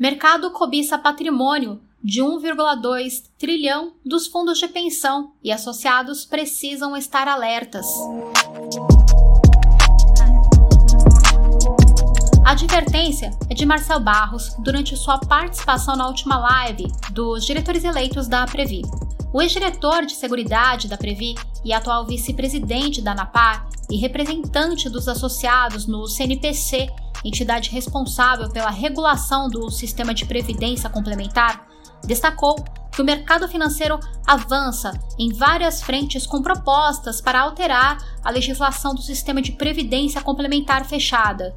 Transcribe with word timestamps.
Mercado 0.00 0.50
cobiça 0.52 0.96
patrimônio 0.96 1.78
de 2.02 2.22
1,2 2.22 3.24
trilhão 3.36 3.92
dos 4.02 4.26
fundos 4.26 4.58
de 4.58 4.66
pensão 4.66 5.34
e 5.44 5.52
associados 5.52 6.24
precisam 6.24 6.96
estar 6.96 7.28
alertas. 7.28 7.86
A 12.42 12.52
advertência 12.52 13.30
é 13.50 13.52
de 13.52 13.66
Marcel 13.66 14.00
Barros 14.00 14.56
durante 14.60 14.96
sua 14.96 15.18
participação 15.18 15.94
na 15.94 16.08
última 16.08 16.38
live 16.38 16.90
dos 17.12 17.44
diretores 17.44 17.84
eleitos 17.84 18.26
da 18.26 18.46
Previ. 18.46 18.80
O 19.34 19.42
ex-diretor 19.42 20.06
de 20.06 20.14
Seguridade 20.14 20.88
da 20.88 20.96
Previ 20.96 21.34
e 21.62 21.74
atual 21.74 22.06
vice-presidente 22.06 23.02
da 23.02 23.12
ANAPAR 23.12 23.68
e 23.90 23.98
representante 23.98 24.88
dos 24.88 25.06
associados 25.08 25.86
no 25.86 26.06
CNPC, 26.06 26.88
entidade 27.24 27.70
responsável 27.70 28.48
pela 28.50 28.70
regulação 28.70 29.48
do 29.48 29.70
sistema 29.70 30.14
de 30.14 30.24
previdência 30.24 30.88
complementar, 30.88 31.66
destacou 32.04 32.56
que 32.92 33.00
o 33.00 33.04
mercado 33.04 33.46
financeiro 33.48 33.98
avança 34.26 34.92
em 35.18 35.32
várias 35.32 35.82
frentes 35.82 36.26
com 36.26 36.42
propostas 36.42 37.20
para 37.20 37.40
alterar 37.40 37.98
a 38.24 38.30
legislação 38.30 38.94
do 38.94 39.02
sistema 39.02 39.40
de 39.40 39.52
previdência 39.52 40.20
complementar 40.20 40.84
fechada. 40.84 41.54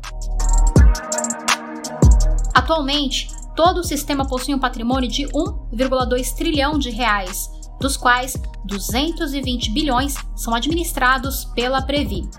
Atualmente, 2.54 3.28
todo 3.56 3.80
o 3.80 3.84
sistema 3.84 4.26
possui 4.26 4.54
um 4.54 4.60
patrimônio 4.60 5.10
de 5.10 5.24
1,2 5.28 6.36
trilhão 6.36 6.78
de 6.78 6.90
reais, 6.90 7.50
dos 7.80 7.98
quais 7.98 8.38
220 8.66 9.72
bilhões 9.72 10.16
são 10.36 10.54
administrados 10.54 11.46
pela 11.46 11.82
Previ. 11.82 12.30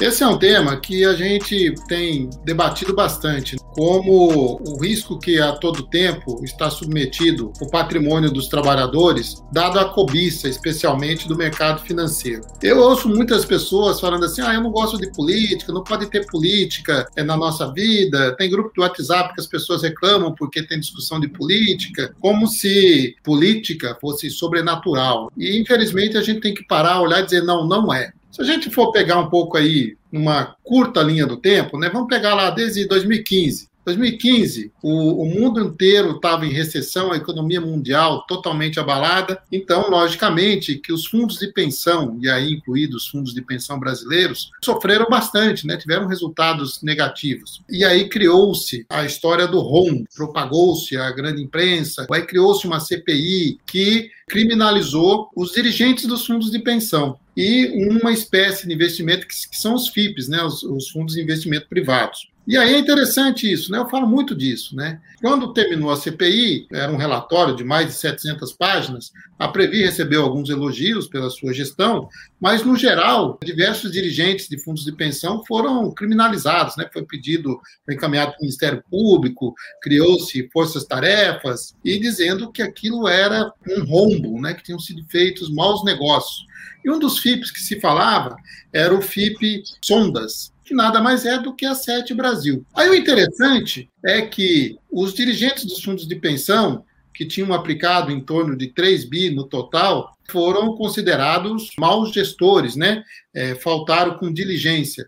Esse 0.00 0.24
é 0.24 0.26
um 0.26 0.36
tema 0.36 0.76
que 0.76 1.04
a 1.04 1.14
gente 1.14 1.72
tem 1.86 2.28
debatido 2.44 2.92
bastante, 2.92 3.56
como 3.74 4.60
o 4.66 4.82
risco 4.82 5.18
que 5.20 5.40
a 5.40 5.52
todo 5.52 5.86
tempo 5.88 6.40
está 6.44 6.68
submetido 6.68 7.52
o 7.60 7.70
patrimônio 7.70 8.30
dos 8.30 8.48
trabalhadores, 8.48 9.42
dado 9.52 9.78
a 9.78 9.88
cobiça, 9.88 10.48
especialmente 10.48 11.28
do 11.28 11.36
mercado 11.36 11.80
financeiro. 11.82 12.42
Eu 12.60 12.80
ouço 12.80 13.08
muitas 13.08 13.44
pessoas 13.44 14.00
falando 14.00 14.24
assim: 14.24 14.42
ah, 14.42 14.54
eu 14.54 14.62
não 14.62 14.72
gosto 14.72 14.98
de 14.98 15.12
política, 15.12 15.72
não 15.72 15.84
pode 15.84 16.06
ter 16.06 16.26
política 16.26 17.06
é, 17.16 17.22
na 17.22 17.36
nossa 17.36 17.72
vida. 17.72 18.34
Tem 18.36 18.50
grupo 18.50 18.72
do 18.74 18.82
WhatsApp 18.82 19.32
que 19.32 19.40
as 19.40 19.46
pessoas 19.46 19.82
reclamam 19.82 20.34
porque 20.34 20.66
tem 20.66 20.80
discussão 20.80 21.20
de 21.20 21.28
política, 21.28 22.12
como 22.20 22.48
se 22.48 23.14
política 23.22 23.96
fosse 24.00 24.28
sobrenatural. 24.28 25.30
E 25.36 25.60
infelizmente 25.60 26.16
a 26.16 26.22
gente 26.22 26.40
tem 26.40 26.52
que 26.52 26.66
parar, 26.66 27.00
olhar 27.00 27.20
e 27.20 27.24
dizer: 27.24 27.42
não, 27.42 27.64
não 27.64 27.94
é. 27.94 28.12
Se 28.34 28.42
a 28.42 28.44
gente 28.44 28.68
for 28.68 28.90
pegar 28.90 29.20
um 29.20 29.28
pouco 29.28 29.56
aí, 29.56 29.96
uma 30.10 30.56
curta 30.64 31.00
linha 31.00 31.24
do 31.24 31.36
tempo, 31.36 31.78
né, 31.78 31.88
vamos 31.88 32.08
pegar 32.08 32.34
lá 32.34 32.50
desde 32.50 32.84
2015. 32.84 33.68
2015, 33.84 34.72
o, 34.82 35.22
o 35.22 35.26
mundo 35.26 35.60
inteiro 35.60 36.12
estava 36.12 36.46
em 36.46 36.52
recessão, 36.52 37.12
a 37.12 37.16
economia 37.16 37.60
mundial 37.60 38.24
totalmente 38.26 38.80
abalada. 38.80 39.42
Então, 39.52 39.90
logicamente, 39.90 40.76
que 40.76 40.92
os 40.92 41.06
fundos 41.06 41.38
de 41.38 41.52
pensão, 41.52 42.18
e 42.22 42.28
aí 42.28 42.52
incluídos 42.52 43.04
os 43.04 43.08
fundos 43.08 43.34
de 43.34 43.42
pensão 43.42 43.78
brasileiros, 43.78 44.50
sofreram 44.64 45.06
bastante, 45.08 45.66
né? 45.66 45.76
tiveram 45.76 46.06
resultados 46.06 46.82
negativos. 46.82 47.62
E 47.68 47.84
aí 47.84 48.08
criou-se 48.08 48.86
a 48.88 49.04
história 49.04 49.46
do 49.46 49.60
rombo, 49.60 50.06
propagou-se 50.14 50.96
a 50.96 51.10
grande 51.10 51.42
imprensa, 51.42 52.06
aí 52.10 52.22
criou-se 52.22 52.66
uma 52.66 52.80
CPI 52.80 53.58
que 53.66 54.10
criminalizou 54.28 55.28
os 55.36 55.52
dirigentes 55.52 56.06
dos 56.06 56.26
fundos 56.26 56.50
de 56.50 56.58
pensão 56.58 57.18
e 57.36 57.88
uma 57.90 58.12
espécie 58.12 58.66
de 58.66 58.72
investimento 58.72 59.26
que, 59.26 59.34
que 59.50 59.58
são 59.58 59.74
os 59.74 59.88
FIPs, 59.88 60.28
né, 60.28 60.42
os, 60.42 60.62
os 60.62 60.88
fundos 60.90 61.14
de 61.14 61.22
investimento 61.22 61.68
privados. 61.68 62.32
E 62.46 62.58
aí 62.58 62.74
é 62.74 62.78
interessante 62.78 63.50
isso, 63.50 63.72
né? 63.72 63.78
Eu 63.78 63.88
falo 63.88 64.06
muito 64.06 64.34
disso, 64.34 64.76
né? 64.76 65.00
Quando 65.20 65.54
terminou 65.54 65.90
a 65.90 65.96
CPI, 65.96 66.66
era 66.70 66.92
um 66.92 66.96
relatório 66.96 67.56
de 67.56 67.64
mais 67.64 67.86
de 67.86 67.94
700 67.94 68.52
páginas, 68.52 69.12
a 69.38 69.48
Previ 69.48 69.82
recebeu 69.82 70.22
alguns 70.22 70.50
elogios 70.50 71.08
pela 71.08 71.30
sua 71.30 71.54
gestão, 71.54 72.08
mas, 72.38 72.62
no 72.62 72.76
geral, 72.76 73.38
diversos 73.42 73.90
dirigentes 73.90 74.46
de 74.46 74.58
fundos 74.58 74.84
de 74.84 74.92
pensão 74.92 75.42
foram 75.46 75.90
criminalizados, 75.90 76.76
né? 76.76 76.88
Foi 76.92 77.02
pedido, 77.04 77.58
foi 77.86 77.94
encaminhado 77.94 78.32
para 78.32 78.40
o 78.40 78.42
Ministério 78.42 78.84
Público, 78.90 79.54
criou-se 79.80 80.48
forças-tarefas, 80.52 81.74
e 81.82 81.98
dizendo 81.98 82.52
que 82.52 82.60
aquilo 82.60 83.08
era 83.08 83.50
um 83.70 83.84
rombo, 83.84 84.40
né? 84.40 84.52
Que 84.52 84.62
tinham 84.62 84.78
sido 84.78 85.02
feitos 85.08 85.50
maus 85.50 85.82
negócios. 85.82 86.44
E 86.84 86.90
um 86.90 86.98
dos 86.98 87.18
FIPs 87.18 87.50
que 87.50 87.60
se 87.60 87.80
falava 87.80 88.36
era 88.72 88.94
o 88.94 89.00
FIP 89.00 89.62
Sondas, 89.82 90.52
que 90.64 90.74
nada 90.74 91.00
mais 91.00 91.24
é 91.24 91.38
do 91.38 91.54
que 91.54 91.66
a 91.66 91.74
Sete 91.74 92.14
Brasil. 92.14 92.64
Aí 92.74 92.88
o 92.88 92.94
interessante 92.94 93.90
é 94.04 94.22
que 94.22 94.78
os 94.90 95.14
dirigentes 95.14 95.64
dos 95.64 95.82
fundos 95.82 96.06
de 96.06 96.16
pensão, 96.16 96.84
que 97.12 97.26
tinham 97.26 97.52
aplicado 97.52 98.10
em 98.10 98.20
torno 98.20 98.56
de 98.56 98.68
3 98.68 99.04
bi 99.04 99.30
no 99.30 99.44
total, 99.44 100.12
foram 100.30 100.74
considerados 100.74 101.70
maus 101.78 102.12
gestores, 102.12 102.74
né? 102.76 103.04
É, 103.32 103.54
faltaram 103.54 104.16
com 104.16 104.32
diligência. 104.32 105.06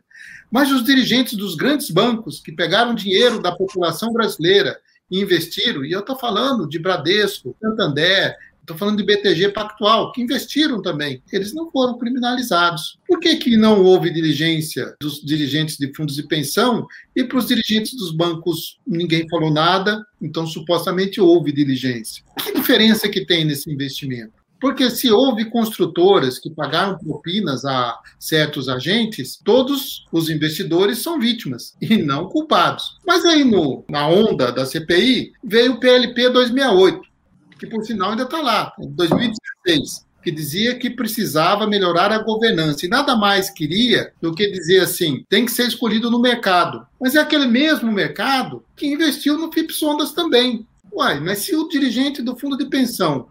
Mas 0.50 0.70
os 0.70 0.84
dirigentes 0.84 1.36
dos 1.36 1.56
grandes 1.56 1.90
bancos, 1.90 2.40
que 2.40 2.52
pegaram 2.52 2.94
dinheiro 2.94 3.42
da 3.42 3.52
população 3.52 4.12
brasileira 4.12 4.78
e 5.10 5.20
investiram, 5.20 5.84
e 5.84 5.92
eu 5.92 6.00
estou 6.00 6.16
falando 6.16 6.68
de 6.68 6.78
Bradesco, 6.78 7.56
Santander, 7.60 8.36
Estou 8.66 8.76
falando 8.76 8.96
de 8.96 9.04
BTG 9.04 9.50
Pactual, 9.50 10.10
que 10.10 10.20
investiram 10.20 10.82
também. 10.82 11.22
Eles 11.32 11.54
não 11.54 11.70
foram 11.70 11.96
criminalizados. 11.96 12.98
Por 13.06 13.20
que, 13.20 13.36
que 13.36 13.56
não 13.56 13.84
houve 13.84 14.10
diligência 14.10 14.96
dos 15.00 15.20
dirigentes 15.22 15.78
de 15.78 15.94
fundos 15.94 16.16
de 16.16 16.24
pensão 16.24 16.84
e 17.14 17.22
para 17.22 17.38
os 17.38 17.46
dirigentes 17.46 17.94
dos 17.96 18.10
bancos 18.10 18.80
ninguém 18.84 19.28
falou 19.28 19.52
nada? 19.52 20.04
Então, 20.20 20.44
supostamente, 20.48 21.20
houve 21.20 21.52
diligência. 21.52 22.24
Que 22.42 22.52
diferença 22.52 23.08
que 23.08 23.24
tem 23.24 23.44
nesse 23.44 23.70
investimento? 23.70 24.32
Porque 24.60 24.90
se 24.90 25.12
houve 25.12 25.44
construtoras 25.44 26.40
que 26.40 26.50
pagaram 26.50 26.98
propinas 26.98 27.64
a 27.64 27.96
certos 28.18 28.68
agentes, 28.68 29.38
todos 29.44 30.04
os 30.10 30.28
investidores 30.28 30.98
são 30.98 31.20
vítimas 31.20 31.76
e 31.80 31.98
não 31.98 32.28
culpados. 32.28 32.98
Mas 33.06 33.24
aí 33.24 33.44
no, 33.44 33.84
na 33.88 34.08
onda 34.08 34.50
da 34.50 34.66
CPI 34.66 35.34
veio 35.44 35.74
o 35.74 35.78
PLP 35.80 36.30
268, 36.30 37.15
que 37.58 37.66
por 37.66 37.84
sinal 37.84 38.10
ainda 38.10 38.24
está 38.24 38.40
lá, 38.40 38.72
em 38.78 38.88
2016, 38.90 40.06
que 40.22 40.30
dizia 40.30 40.76
que 40.76 40.90
precisava 40.90 41.66
melhorar 41.66 42.10
a 42.10 42.18
governança 42.18 42.84
e 42.84 42.88
nada 42.88 43.14
mais 43.14 43.48
queria 43.48 44.12
do 44.20 44.34
que 44.34 44.50
dizer 44.50 44.80
assim, 44.80 45.24
tem 45.28 45.44
que 45.44 45.52
ser 45.52 45.68
escolhido 45.68 46.10
no 46.10 46.20
mercado. 46.20 46.86
Mas 47.00 47.14
é 47.14 47.20
aquele 47.20 47.46
mesmo 47.46 47.92
mercado 47.92 48.64
que 48.74 48.86
investiu 48.86 49.38
no 49.38 49.52
FIP 49.52 49.72
Sondas 49.72 50.12
também. 50.12 50.66
Uai, 50.92 51.20
mas 51.20 51.38
se 51.38 51.54
o 51.54 51.68
dirigente 51.68 52.22
do 52.22 52.36
fundo 52.36 52.56
de 52.56 52.66
pensão 52.66 53.28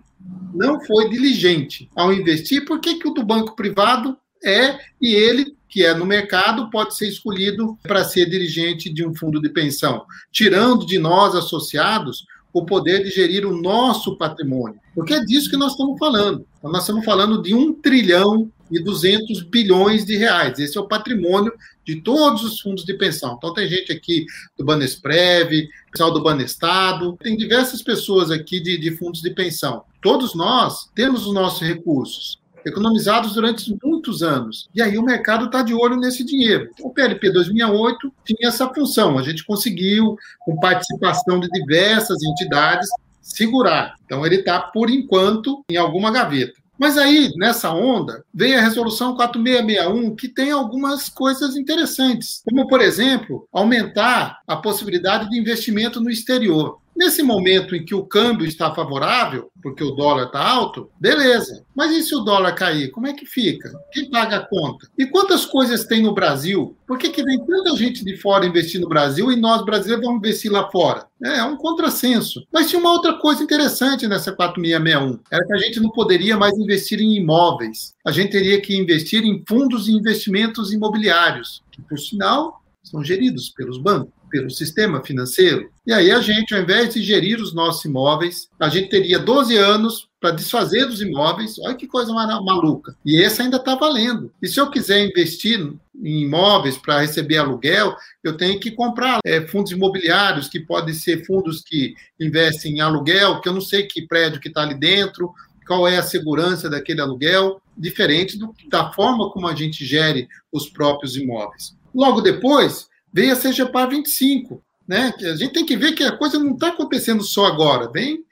não 0.53 0.79
foi 0.85 1.09
diligente 1.09 1.89
ao 1.95 2.13
investir, 2.13 2.63
por 2.63 2.79
que, 2.79 2.95
que 2.95 3.07
o 3.07 3.13
do 3.13 3.25
banco 3.25 3.55
privado 3.55 4.17
é 4.43 4.79
e 5.01 5.13
ele 5.13 5.55
que 5.67 5.83
é 5.83 5.93
no 5.93 6.05
mercado 6.05 6.69
pode 6.69 6.95
ser 6.95 7.09
escolhido 7.09 7.77
para 7.83 8.05
ser 8.05 8.29
dirigente 8.29 8.89
de 8.89 9.05
um 9.05 9.13
fundo 9.13 9.41
de 9.41 9.49
pensão, 9.49 10.05
tirando 10.31 10.85
de 10.85 10.97
nós 10.97 11.35
associados 11.35 12.25
o 12.55 12.65
poder 12.65 13.03
de 13.03 13.09
gerir 13.09 13.45
o 13.45 13.61
nosso 13.61 14.17
patrimônio. 14.17 14.79
Porque 14.95 15.13
é 15.13 15.19
disso 15.19 15.49
que 15.49 15.57
nós 15.57 15.73
estamos 15.73 15.99
falando. 15.99 16.45
Então, 16.57 16.71
nós 16.71 16.83
estamos 16.83 17.03
falando 17.03 17.41
de 17.41 17.53
um 17.53 17.73
trilhão 17.73 18.49
e 18.71 18.81
200 18.81 19.43
bilhões 19.43 20.05
de 20.05 20.15
reais. 20.15 20.57
Esse 20.57 20.77
é 20.77 20.81
o 20.81 20.87
patrimônio 20.87 21.51
de 21.85 22.01
todos 22.01 22.45
os 22.45 22.61
fundos 22.61 22.85
de 22.85 22.93
pensão. 22.93 23.35
Então, 23.37 23.53
tem 23.53 23.67
gente 23.67 23.91
aqui 23.91 24.25
do 24.57 24.63
Banesprev, 24.63 25.67
pessoal 25.91 26.13
do 26.13 26.23
Banestado, 26.23 27.17
tem 27.21 27.35
diversas 27.35 27.81
pessoas 27.81 28.31
aqui 28.31 28.61
de, 28.61 28.77
de 28.77 28.91
fundos 28.95 29.21
de 29.21 29.31
pensão. 29.31 29.83
Todos 30.01 30.33
nós 30.33 30.89
temos 30.95 31.27
os 31.27 31.33
nossos 31.33 31.59
recursos 31.59 32.39
economizados 32.65 33.33
durante 33.33 33.77
muitos 33.83 34.23
anos. 34.23 34.67
E 34.73 34.81
aí 34.81 34.97
o 34.97 35.03
mercado 35.03 35.45
está 35.45 35.61
de 35.61 35.73
olho 35.73 35.95
nesse 35.95 36.23
dinheiro. 36.23 36.69
Então, 36.73 36.87
o 36.87 36.93
PLP 36.93 37.31
2008 37.31 38.11
tinha 38.25 38.49
essa 38.49 38.67
função. 38.73 39.17
A 39.17 39.21
gente 39.21 39.45
conseguiu, 39.45 40.17
com 40.39 40.59
participação 40.59 41.39
de 41.39 41.47
diversas 41.49 42.21
entidades, 42.23 42.89
segurar. 43.21 43.95
Então, 44.05 44.25
ele 44.25 44.37
está, 44.37 44.59
por 44.59 44.89
enquanto, 44.89 45.63
em 45.69 45.77
alguma 45.77 46.11
gaveta. 46.11 46.53
Mas 46.77 46.97
aí, 46.97 47.31
nessa 47.37 47.71
onda, 47.73 48.23
vem 48.33 48.55
a 48.55 48.61
resolução 48.61 49.15
4661, 49.15 50.15
que 50.15 50.27
tem 50.27 50.51
algumas 50.51 51.07
coisas 51.07 51.55
interessantes, 51.55 52.41
como, 52.43 52.67
por 52.67 52.81
exemplo, 52.81 53.47
aumentar 53.51 54.41
a 54.45 54.57
possibilidade 54.57 55.29
de 55.29 55.39
investimento 55.39 56.01
no 56.01 56.09
exterior. 56.09 56.79
Nesse 56.95 57.21
momento 57.21 57.75
em 57.75 57.83
que 57.83 57.93
o 57.93 58.05
câmbio 58.05 58.47
está 58.47 58.73
favorável, 58.73 59.51
porque 59.61 59.83
o 59.83 59.91
dólar 59.91 60.27
está 60.27 60.39
alto, 60.39 60.89
beleza. 60.99 61.65
Mas 61.75 61.91
e 61.91 62.01
se 62.01 62.15
o 62.15 62.21
dólar 62.21 62.53
cair? 62.53 62.89
Como 62.91 63.07
é 63.07 63.13
que 63.13 63.25
fica? 63.25 63.71
Quem 63.91 64.09
paga 64.09 64.37
a 64.37 64.47
conta? 64.47 64.87
E 64.97 65.05
quantas 65.05 65.45
coisas 65.45 65.85
tem 65.85 66.01
no 66.01 66.13
Brasil? 66.13 66.77
Por 66.87 66.97
que, 66.97 67.09
que 67.09 67.23
vem 67.23 67.43
tanta 67.45 67.75
gente 67.75 68.05
de 68.05 68.15
fora 68.15 68.45
investir 68.45 68.79
no 68.79 68.87
Brasil 68.87 69.31
e 69.31 69.35
nós 69.35 69.65
brasileiros 69.65 70.05
vamos 70.05 70.19
investir 70.19 70.51
lá 70.51 70.69
fora? 70.71 71.05
É, 71.21 71.39
é 71.39 71.43
um 71.43 71.57
contrassenso. 71.57 72.45
Mas 72.51 72.69
tinha 72.69 72.79
uma 72.79 72.91
outra 72.91 73.13
coisa 73.15 73.43
interessante 73.43 74.07
nessa 74.07 74.31
4661. 74.31 75.19
Era 75.29 75.45
que 75.45 75.53
a 75.53 75.57
gente 75.57 75.79
não 75.81 75.89
poderia 75.89 76.37
mais 76.37 76.57
investir 76.57 77.01
em 77.01 77.15
imóveis. 77.17 77.93
A 78.05 78.11
gente 78.11 78.31
teria 78.31 78.61
que 78.61 78.75
investir 78.75 79.25
em 79.25 79.43
fundos 79.45 79.85
de 79.85 79.91
investimentos 79.91 80.71
imobiliários, 80.71 81.61
que, 81.71 81.81
por 81.81 81.99
sinal, 81.99 82.61
são 82.83 83.03
geridos 83.03 83.49
pelos 83.49 83.77
bancos. 83.77 84.13
pelo 84.29 84.49
sistema 84.49 85.03
financeiro. 85.03 85.69
E 85.85 85.93
aí 85.93 86.11
a 86.11 86.19
gente, 86.19 86.53
ao 86.53 86.61
invés 86.61 86.93
de 86.93 87.03
gerir 87.03 87.39
os 87.39 87.53
nossos 87.53 87.85
imóveis, 87.85 88.49
a 88.59 88.69
gente 88.69 88.89
teria 88.89 89.19
12 89.19 89.55
anos 89.55 90.09
para 90.19 90.31
desfazer 90.31 90.87
dos 90.87 90.99
imóveis. 90.99 91.59
Olha 91.59 91.75
que 91.75 91.85
coisa 91.85 92.11
maluca. 92.11 92.95
E 93.05 93.21
esse 93.21 93.43
ainda 93.43 93.57
está 93.57 93.75
valendo. 93.75 94.33
E 94.41 94.47
se 94.47 94.59
eu 94.59 94.71
quiser 94.71 95.05
investir 95.05 95.59
em 95.95 96.23
imóveis 96.23 96.75
para 96.77 97.01
receber 97.01 97.37
aluguel, 97.37 97.95
eu 98.23 98.35
tenho 98.35 98.59
que 98.59 98.71
comprar 98.71 99.19
é, 99.23 99.41
fundos 99.45 99.71
imobiliários, 99.71 100.47
que 100.47 100.59
podem 100.59 100.93
ser 100.93 101.23
fundos 101.23 101.61
que 101.61 101.93
investem 102.19 102.77
em 102.77 102.81
aluguel, 102.81 103.39
que 103.39 103.47
eu 103.47 103.53
não 103.53 103.61
sei 103.61 103.83
que 103.83 104.07
prédio 104.07 104.39
que 104.39 104.47
está 104.47 104.63
ali 104.63 104.73
dentro, 104.73 105.31
qual 105.67 105.87
é 105.87 105.97
a 105.97 106.03
segurança 106.03 106.67
daquele 106.67 107.01
aluguel, 107.01 107.61
diferente 107.77 108.37
do, 108.37 108.53
da 108.69 108.91
forma 108.91 109.29
como 109.29 109.47
a 109.47 109.53
gente 109.53 109.85
gere 109.85 110.27
os 110.51 110.67
próprios 110.67 111.15
imóveis. 111.15 111.75
Logo 111.93 112.21
depois, 112.21 112.87
veio 113.13 113.33
a 113.33 113.35
CGPAR 113.35 113.89
25, 113.89 114.63
né? 114.87 115.13
Que 115.17 115.25
a 115.25 115.35
gente 115.35 115.53
tem 115.53 115.65
que 115.65 115.75
ver 115.75 115.93
que 115.93 116.03
a 116.03 116.15
coisa 116.15 116.39
não 116.39 116.53
está 116.53 116.69
acontecendo 116.69 117.23
só 117.23 117.45
agora, 117.45 117.89
vem 117.91 118.23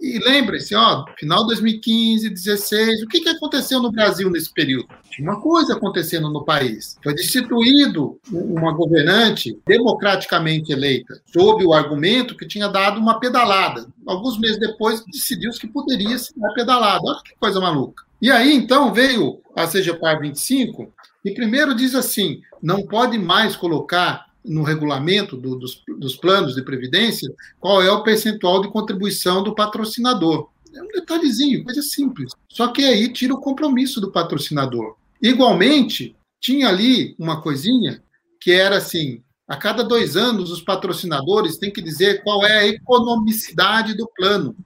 e 0.00 0.18
lembre-se, 0.18 0.74
ó, 0.74 1.04
final 1.18 1.40
de 1.40 1.48
2015, 1.48 2.30
16, 2.30 3.02
o 3.02 3.06
que, 3.06 3.20
que 3.20 3.28
aconteceu 3.28 3.82
no 3.82 3.92
Brasil 3.92 4.30
nesse 4.30 4.50
período? 4.50 4.88
Tinha 5.10 5.30
uma 5.30 5.38
coisa 5.42 5.74
acontecendo 5.74 6.30
no 6.30 6.42
país. 6.42 6.96
Foi 7.02 7.14
destituído 7.14 8.18
uma 8.32 8.72
governante 8.72 9.58
democraticamente 9.66 10.72
eleita, 10.72 11.20
sob 11.26 11.66
o 11.66 11.74
argumento 11.74 12.34
que 12.34 12.48
tinha 12.48 12.66
dado 12.66 12.98
uma 12.98 13.20
pedalada. 13.20 13.86
Alguns 14.06 14.38
meses 14.38 14.58
depois, 14.58 15.04
decidiu-se 15.04 15.60
que 15.60 15.68
poderia 15.68 16.16
ser 16.16 16.32
uma 16.34 16.54
pedalada. 16.54 17.02
Olha 17.04 17.20
que 17.22 17.36
coisa 17.38 17.60
maluca. 17.60 18.02
E 18.22 18.30
aí, 18.30 18.54
então, 18.54 18.94
veio 18.94 19.38
a 19.54 19.66
CGPAR 19.66 20.18
25 20.18 20.90
e 21.22 21.34
primeiro 21.34 21.74
diz 21.74 21.94
assim: 21.94 22.40
não 22.62 22.86
pode 22.86 23.18
mais 23.18 23.54
colocar 23.54 24.29
no 24.44 24.62
regulamento 24.62 25.36
do, 25.36 25.56
dos, 25.56 25.82
dos 25.98 26.16
planos 26.16 26.54
de 26.54 26.62
previdência 26.62 27.32
qual 27.58 27.82
é 27.82 27.90
o 27.90 28.02
percentual 28.02 28.60
de 28.60 28.70
contribuição 28.70 29.42
do 29.42 29.54
patrocinador. 29.54 30.48
É 30.74 30.82
um 30.82 30.88
detalhezinho, 30.88 31.64
coisa 31.64 31.82
simples. 31.82 32.32
Só 32.48 32.68
que 32.68 32.84
aí 32.84 33.12
tira 33.12 33.34
o 33.34 33.40
compromisso 33.40 34.00
do 34.00 34.12
patrocinador. 34.12 34.96
Igualmente, 35.20 36.16
tinha 36.40 36.68
ali 36.68 37.14
uma 37.18 37.42
coisinha 37.42 38.02
que 38.40 38.52
era 38.52 38.78
assim: 38.78 39.22
a 39.46 39.56
cada 39.56 39.82
dois 39.82 40.16
anos, 40.16 40.50
os 40.50 40.62
patrocinadores 40.62 41.58
têm 41.58 41.72
que 41.72 41.82
dizer 41.82 42.22
qual 42.22 42.44
é 42.44 42.58
a 42.58 42.66
economicidade 42.68 43.96
do 43.96 44.08
plano. 44.16 44.56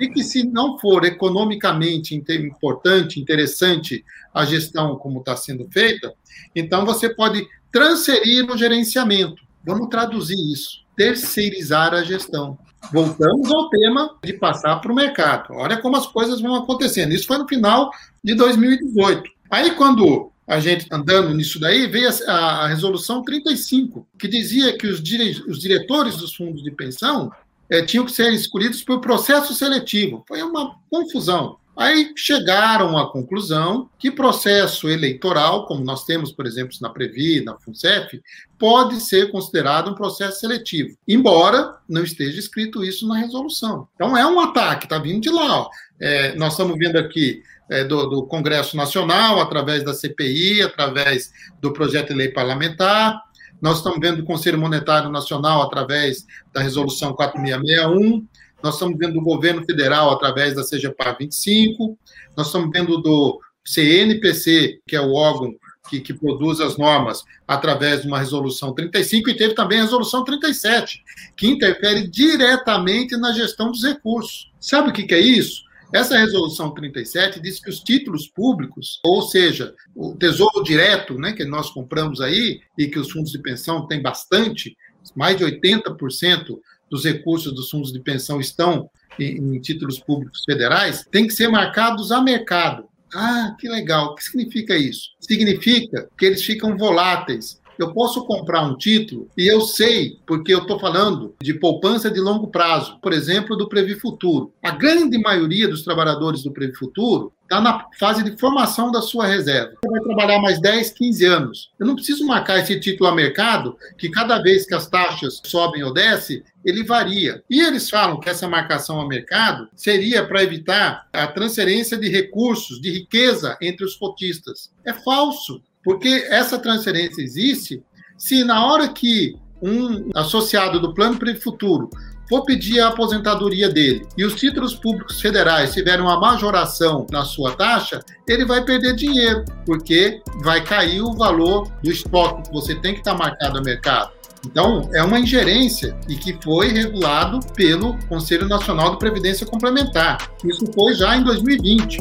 E 0.00 0.08
que, 0.08 0.24
se 0.24 0.44
não 0.44 0.78
for 0.78 1.04
economicamente 1.04 2.14
importante, 2.14 3.20
interessante 3.20 4.04
a 4.32 4.44
gestão 4.44 4.96
como 4.96 5.20
está 5.20 5.36
sendo 5.36 5.68
feita, 5.70 6.12
então 6.56 6.86
você 6.86 7.14
pode 7.14 7.46
transferir 7.72 8.48
o 8.50 8.56
gerenciamento. 8.56 9.42
Vamos 9.64 9.88
traduzir 9.88 10.36
isso. 10.52 10.82
Terceirizar 10.96 11.94
a 11.94 12.04
gestão. 12.04 12.58
Voltamos 12.92 13.50
ao 13.50 13.70
tema 13.70 14.16
de 14.22 14.32
passar 14.34 14.76
para 14.80 14.92
o 14.92 14.94
mercado. 14.94 15.54
Olha 15.54 15.80
como 15.80 15.96
as 15.96 16.06
coisas 16.06 16.40
vão 16.40 16.54
acontecendo. 16.54 17.12
Isso 17.12 17.26
foi 17.26 17.38
no 17.38 17.48
final 17.48 17.90
de 18.22 18.34
2018. 18.34 19.22
Aí, 19.50 19.70
quando 19.72 20.30
a 20.46 20.58
gente 20.58 20.86
andando 20.90 21.32
nisso 21.34 21.58
daí, 21.60 21.86
veio 21.86 22.10
a, 22.26 22.32
a 22.32 22.66
resolução 22.68 23.22
35, 23.22 24.06
que 24.18 24.28
dizia 24.28 24.76
que 24.76 24.86
os, 24.86 25.02
dire, 25.02 25.42
os 25.48 25.58
diretores 25.58 26.16
dos 26.16 26.34
fundos 26.34 26.62
de 26.62 26.70
pensão 26.70 27.32
é, 27.70 27.82
tinham 27.82 28.04
que 28.04 28.12
ser 28.12 28.32
escolhidos 28.32 28.82
por 28.82 29.00
processo 29.00 29.54
seletivo. 29.54 30.24
Foi 30.26 30.42
uma 30.42 30.76
confusão. 30.90 31.56
Aí 31.76 32.12
chegaram 32.16 32.98
à 32.98 33.10
conclusão 33.10 33.88
que 33.98 34.10
processo 34.10 34.88
eleitoral, 34.90 35.66
como 35.66 35.82
nós 35.82 36.04
temos, 36.04 36.30
por 36.30 36.46
exemplo, 36.46 36.76
na 36.80 36.90
Previ, 36.90 37.42
na 37.42 37.58
FUNCEF, 37.58 38.22
pode 38.58 39.00
ser 39.00 39.30
considerado 39.30 39.90
um 39.90 39.94
processo 39.94 40.40
seletivo, 40.40 40.96
embora 41.08 41.78
não 41.88 42.04
esteja 42.04 42.38
escrito 42.38 42.84
isso 42.84 43.08
na 43.08 43.16
resolução. 43.16 43.88
Então 43.94 44.16
é 44.16 44.26
um 44.26 44.38
ataque, 44.38 44.84
está 44.84 44.98
vindo 44.98 45.22
de 45.22 45.30
lá. 45.30 45.66
É, 45.98 46.34
nós 46.36 46.52
estamos 46.52 46.76
vendo 46.76 46.98
aqui 46.98 47.42
é, 47.70 47.84
do, 47.84 48.06
do, 48.06 48.26
Congresso 48.26 48.76
Nacional, 48.76 49.40
através 49.40 49.82
da 49.82 49.94
CPI, 49.94 50.62
através 50.62 51.32
do 51.60 51.72
projeto 51.72 52.08
de 52.08 52.14
lei 52.14 52.28
parlamentar, 52.28 53.18
nós 53.62 53.78
estamos 53.78 54.00
vendo 54.00 54.16
do 54.16 54.24
Conselho 54.24 54.58
Monetário 54.58 55.08
Nacional 55.08 55.62
através 55.62 56.26
da 56.52 56.60
resolução 56.60 57.14
4661, 57.14 58.26
nós 58.62 58.74
estamos 58.74 58.98
vendo 58.98 59.14
do 59.14 59.20
governo 59.20 59.64
federal 59.64 60.10
através 60.10 60.54
da 60.54 60.64
CGPAR 60.64 61.16
25, 61.18 61.98
nós 62.36 62.46
estamos 62.46 62.70
vendo 62.72 62.98
do 62.98 63.40
CNPC, 63.64 64.80
que 64.86 64.96
é 64.96 65.00
o 65.00 65.12
órgão 65.12 65.54
que, 65.88 66.00
que, 66.00 66.14
produz 66.14 66.60
as 66.60 66.76
normas, 66.76 67.22
através 67.46 68.02
de 68.02 68.08
uma 68.08 68.18
resolução 68.18 68.72
35, 68.72 69.30
e 69.30 69.36
teve 69.36 69.54
também 69.54 69.80
a 69.80 69.82
resolução 69.82 70.24
37, 70.24 71.02
que 71.36 71.48
interfere 71.48 72.08
diretamente 72.08 73.16
na 73.16 73.32
gestão 73.32 73.70
dos 73.70 73.82
recursos. 73.82 74.50
Sabe 74.60 74.90
o 74.90 74.92
que, 74.92 75.02
que 75.02 75.14
é 75.14 75.20
isso? 75.20 75.62
Essa 75.92 76.16
resolução 76.16 76.72
37 76.72 77.38
diz 77.40 77.60
que 77.60 77.68
os 77.68 77.80
títulos 77.80 78.26
públicos, 78.26 78.98
ou 79.04 79.22
seja, 79.22 79.74
o 79.94 80.14
tesouro 80.14 80.62
direto, 80.64 81.18
né, 81.18 81.32
que 81.32 81.44
nós 81.44 81.68
compramos 81.68 82.20
aí, 82.20 82.60
e 82.78 82.86
que 82.86 82.98
os 82.98 83.10
fundos 83.10 83.30
de 83.30 83.38
pensão 83.38 83.86
têm 83.86 84.00
bastante, 84.00 84.74
mais 85.14 85.36
de 85.36 85.44
80% 85.44 86.58
dos 86.92 87.06
recursos 87.06 87.54
dos 87.54 87.70
fundos 87.70 87.90
de 87.90 88.00
pensão 88.00 88.38
estão 88.38 88.90
em, 89.18 89.56
em 89.56 89.60
títulos 89.62 89.98
públicos 89.98 90.42
federais, 90.44 91.06
tem 91.10 91.26
que 91.26 91.32
ser 91.32 91.48
marcados 91.48 92.12
a 92.12 92.20
mercado. 92.20 92.84
Ah, 93.14 93.56
que 93.58 93.66
legal. 93.66 94.08
O 94.08 94.14
que 94.14 94.24
significa 94.24 94.76
isso? 94.76 95.08
Significa 95.18 96.06
que 96.18 96.26
eles 96.26 96.42
ficam 96.42 96.76
voláteis. 96.76 97.61
Eu 97.78 97.92
posso 97.92 98.24
comprar 98.24 98.62
um 98.62 98.76
título 98.76 99.28
e 99.36 99.46
eu 99.46 99.60
sei, 99.60 100.18
porque 100.26 100.52
eu 100.52 100.60
estou 100.60 100.78
falando 100.78 101.34
de 101.40 101.54
poupança 101.54 102.10
de 102.10 102.20
longo 102.20 102.48
prazo, 102.48 102.98
por 103.00 103.12
exemplo, 103.12 103.56
do 103.56 103.68
Previ 103.68 103.94
Futuro. 103.94 104.52
A 104.62 104.70
grande 104.70 105.18
maioria 105.18 105.68
dos 105.68 105.82
trabalhadores 105.82 106.42
do 106.42 106.52
Previ 106.52 106.74
Futuro 106.74 107.32
está 107.52 107.60
na 107.60 107.86
fase 107.98 108.22
de 108.22 108.38
formação 108.38 108.90
da 108.90 109.02
sua 109.02 109.26
reserva. 109.26 109.74
Você 109.84 109.90
vai 109.90 110.00
trabalhar 110.00 110.40
mais 110.40 110.58
10, 110.58 110.90
15 110.92 111.24
anos. 111.26 111.70
Eu 111.78 111.86
não 111.86 111.94
preciso 111.94 112.26
marcar 112.26 112.58
esse 112.58 112.80
título 112.80 113.10
a 113.10 113.14
mercado, 113.14 113.76
que 113.98 114.08
cada 114.08 114.40
vez 114.40 114.64
que 114.64 114.74
as 114.74 114.88
taxas 114.88 115.40
sobem 115.44 115.82
ou 115.82 115.92
descem, 115.92 116.42
ele 116.64 116.82
varia. 116.82 117.42
E 117.50 117.60
eles 117.60 117.90
falam 117.90 118.18
que 118.18 118.30
essa 118.30 118.48
marcação 118.48 119.00
a 119.00 119.06
mercado 119.06 119.68
seria 119.74 120.26
para 120.26 120.42
evitar 120.42 121.06
a 121.12 121.26
transferência 121.26 121.98
de 121.98 122.08
recursos, 122.08 122.80
de 122.80 122.90
riqueza 122.90 123.58
entre 123.60 123.84
os 123.84 123.96
cotistas. 123.96 124.72
É 124.86 124.94
falso. 124.94 125.60
Porque 125.84 126.26
essa 126.30 126.58
transferência 126.58 127.22
existe 127.22 127.82
se 128.16 128.44
na 128.44 128.64
hora 128.66 128.88
que 128.88 129.34
um 129.60 130.10
associado 130.14 130.80
do 130.80 130.92
Plano 130.92 131.18
Futuro 131.40 131.88
for 132.28 132.44
pedir 132.44 132.80
a 132.80 132.88
aposentadoria 132.88 133.68
dele 133.68 134.06
e 134.16 134.24
os 134.24 134.34
títulos 134.34 134.74
públicos 134.74 135.20
federais 135.20 135.74
tiverem 135.74 136.00
uma 136.00 136.18
majoração 136.18 137.06
na 137.10 137.24
sua 137.24 137.54
taxa, 137.54 138.00
ele 138.26 138.44
vai 138.44 138.64
perder 138.64 138.94
dinheiro, 138.94 139.44
porque 139.66 140.22
vai 140.42 140.64
cair 140.64 141.02
o 141.02 141.12
valor 141.12 141.70
do 141.82 141.90
estoque 141.90 142.48
que 142.48 142.52
você 142.52 142.74
tem 142.74 142.94
que 142.94 143.00
estar 143.00 143.14
marcado 143.14 143.58
no 143.58 143.62
mercado. 143.62 144.12
Então, 144.46 144.88
é 144.92 145.02
uma 145.02 145.20
ingerência 145.20 145.96
e 146.08 146.16
que 146.16 146.36
foi 146.42 146.68
regulado 146.68 147.38
pelo 147.54 147.96
Conselho 148.08 148.48
Nacional 148.48 148.92
de 148.92 148.98
Previdência 148.98 149.46
Complementar. 149.46 150.30
Isso 150.44 150.64
foi 150.74 150.94
já 150.94 151.16
em 151.16 151.22
2020. 151.22 151.98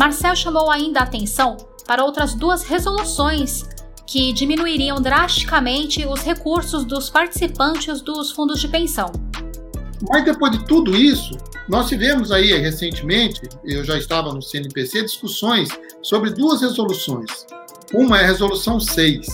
Marcel 0.00 0.34
chamou 0.34 0.70
ainda 0.70 1.00
a 1.00 1.02
atenção 1.02 1.58
para 1.86 2.02
outras 2.02 2.34
duas 2.34 2.62
resoluções 2.62 3.68
que 4.06 4.32
diminuiriam 4.32 4.98
drasticamente 4.98 6.06
os 6.06 6.22
recursos 6.22 6.86
dos 6.86 7.10
participantes 7.10 8.00
dos 8.00 8.30
fundos 8.30 8.62
de 8.62 8.68
pensão. 8.68 9.12
Mas 10.08 10.24
depois 10.24 10.52
de 10.52 10.64
tudo 10.64 10.96
isso, 10.96 11.36
nós 11.68 11.90
tivemos 11.90 12.32
aí 12.32 12.50
recentemente, 12.54 13.42
eu 13.62 13.84
já 13.84 13.98
estava 13.98 14.32
no 14.32 14.40
CNPC, 14.40 15.02
discussões 15.02 15.68
sobre 16.02 16.30
duas 16.30 16.62
resoluções. 16.62 17.44
Uma 17.92 18.20
é 18.20 18.24
a 18.24 18.28
resolução 18.28 18.80
6, 18.80 19.26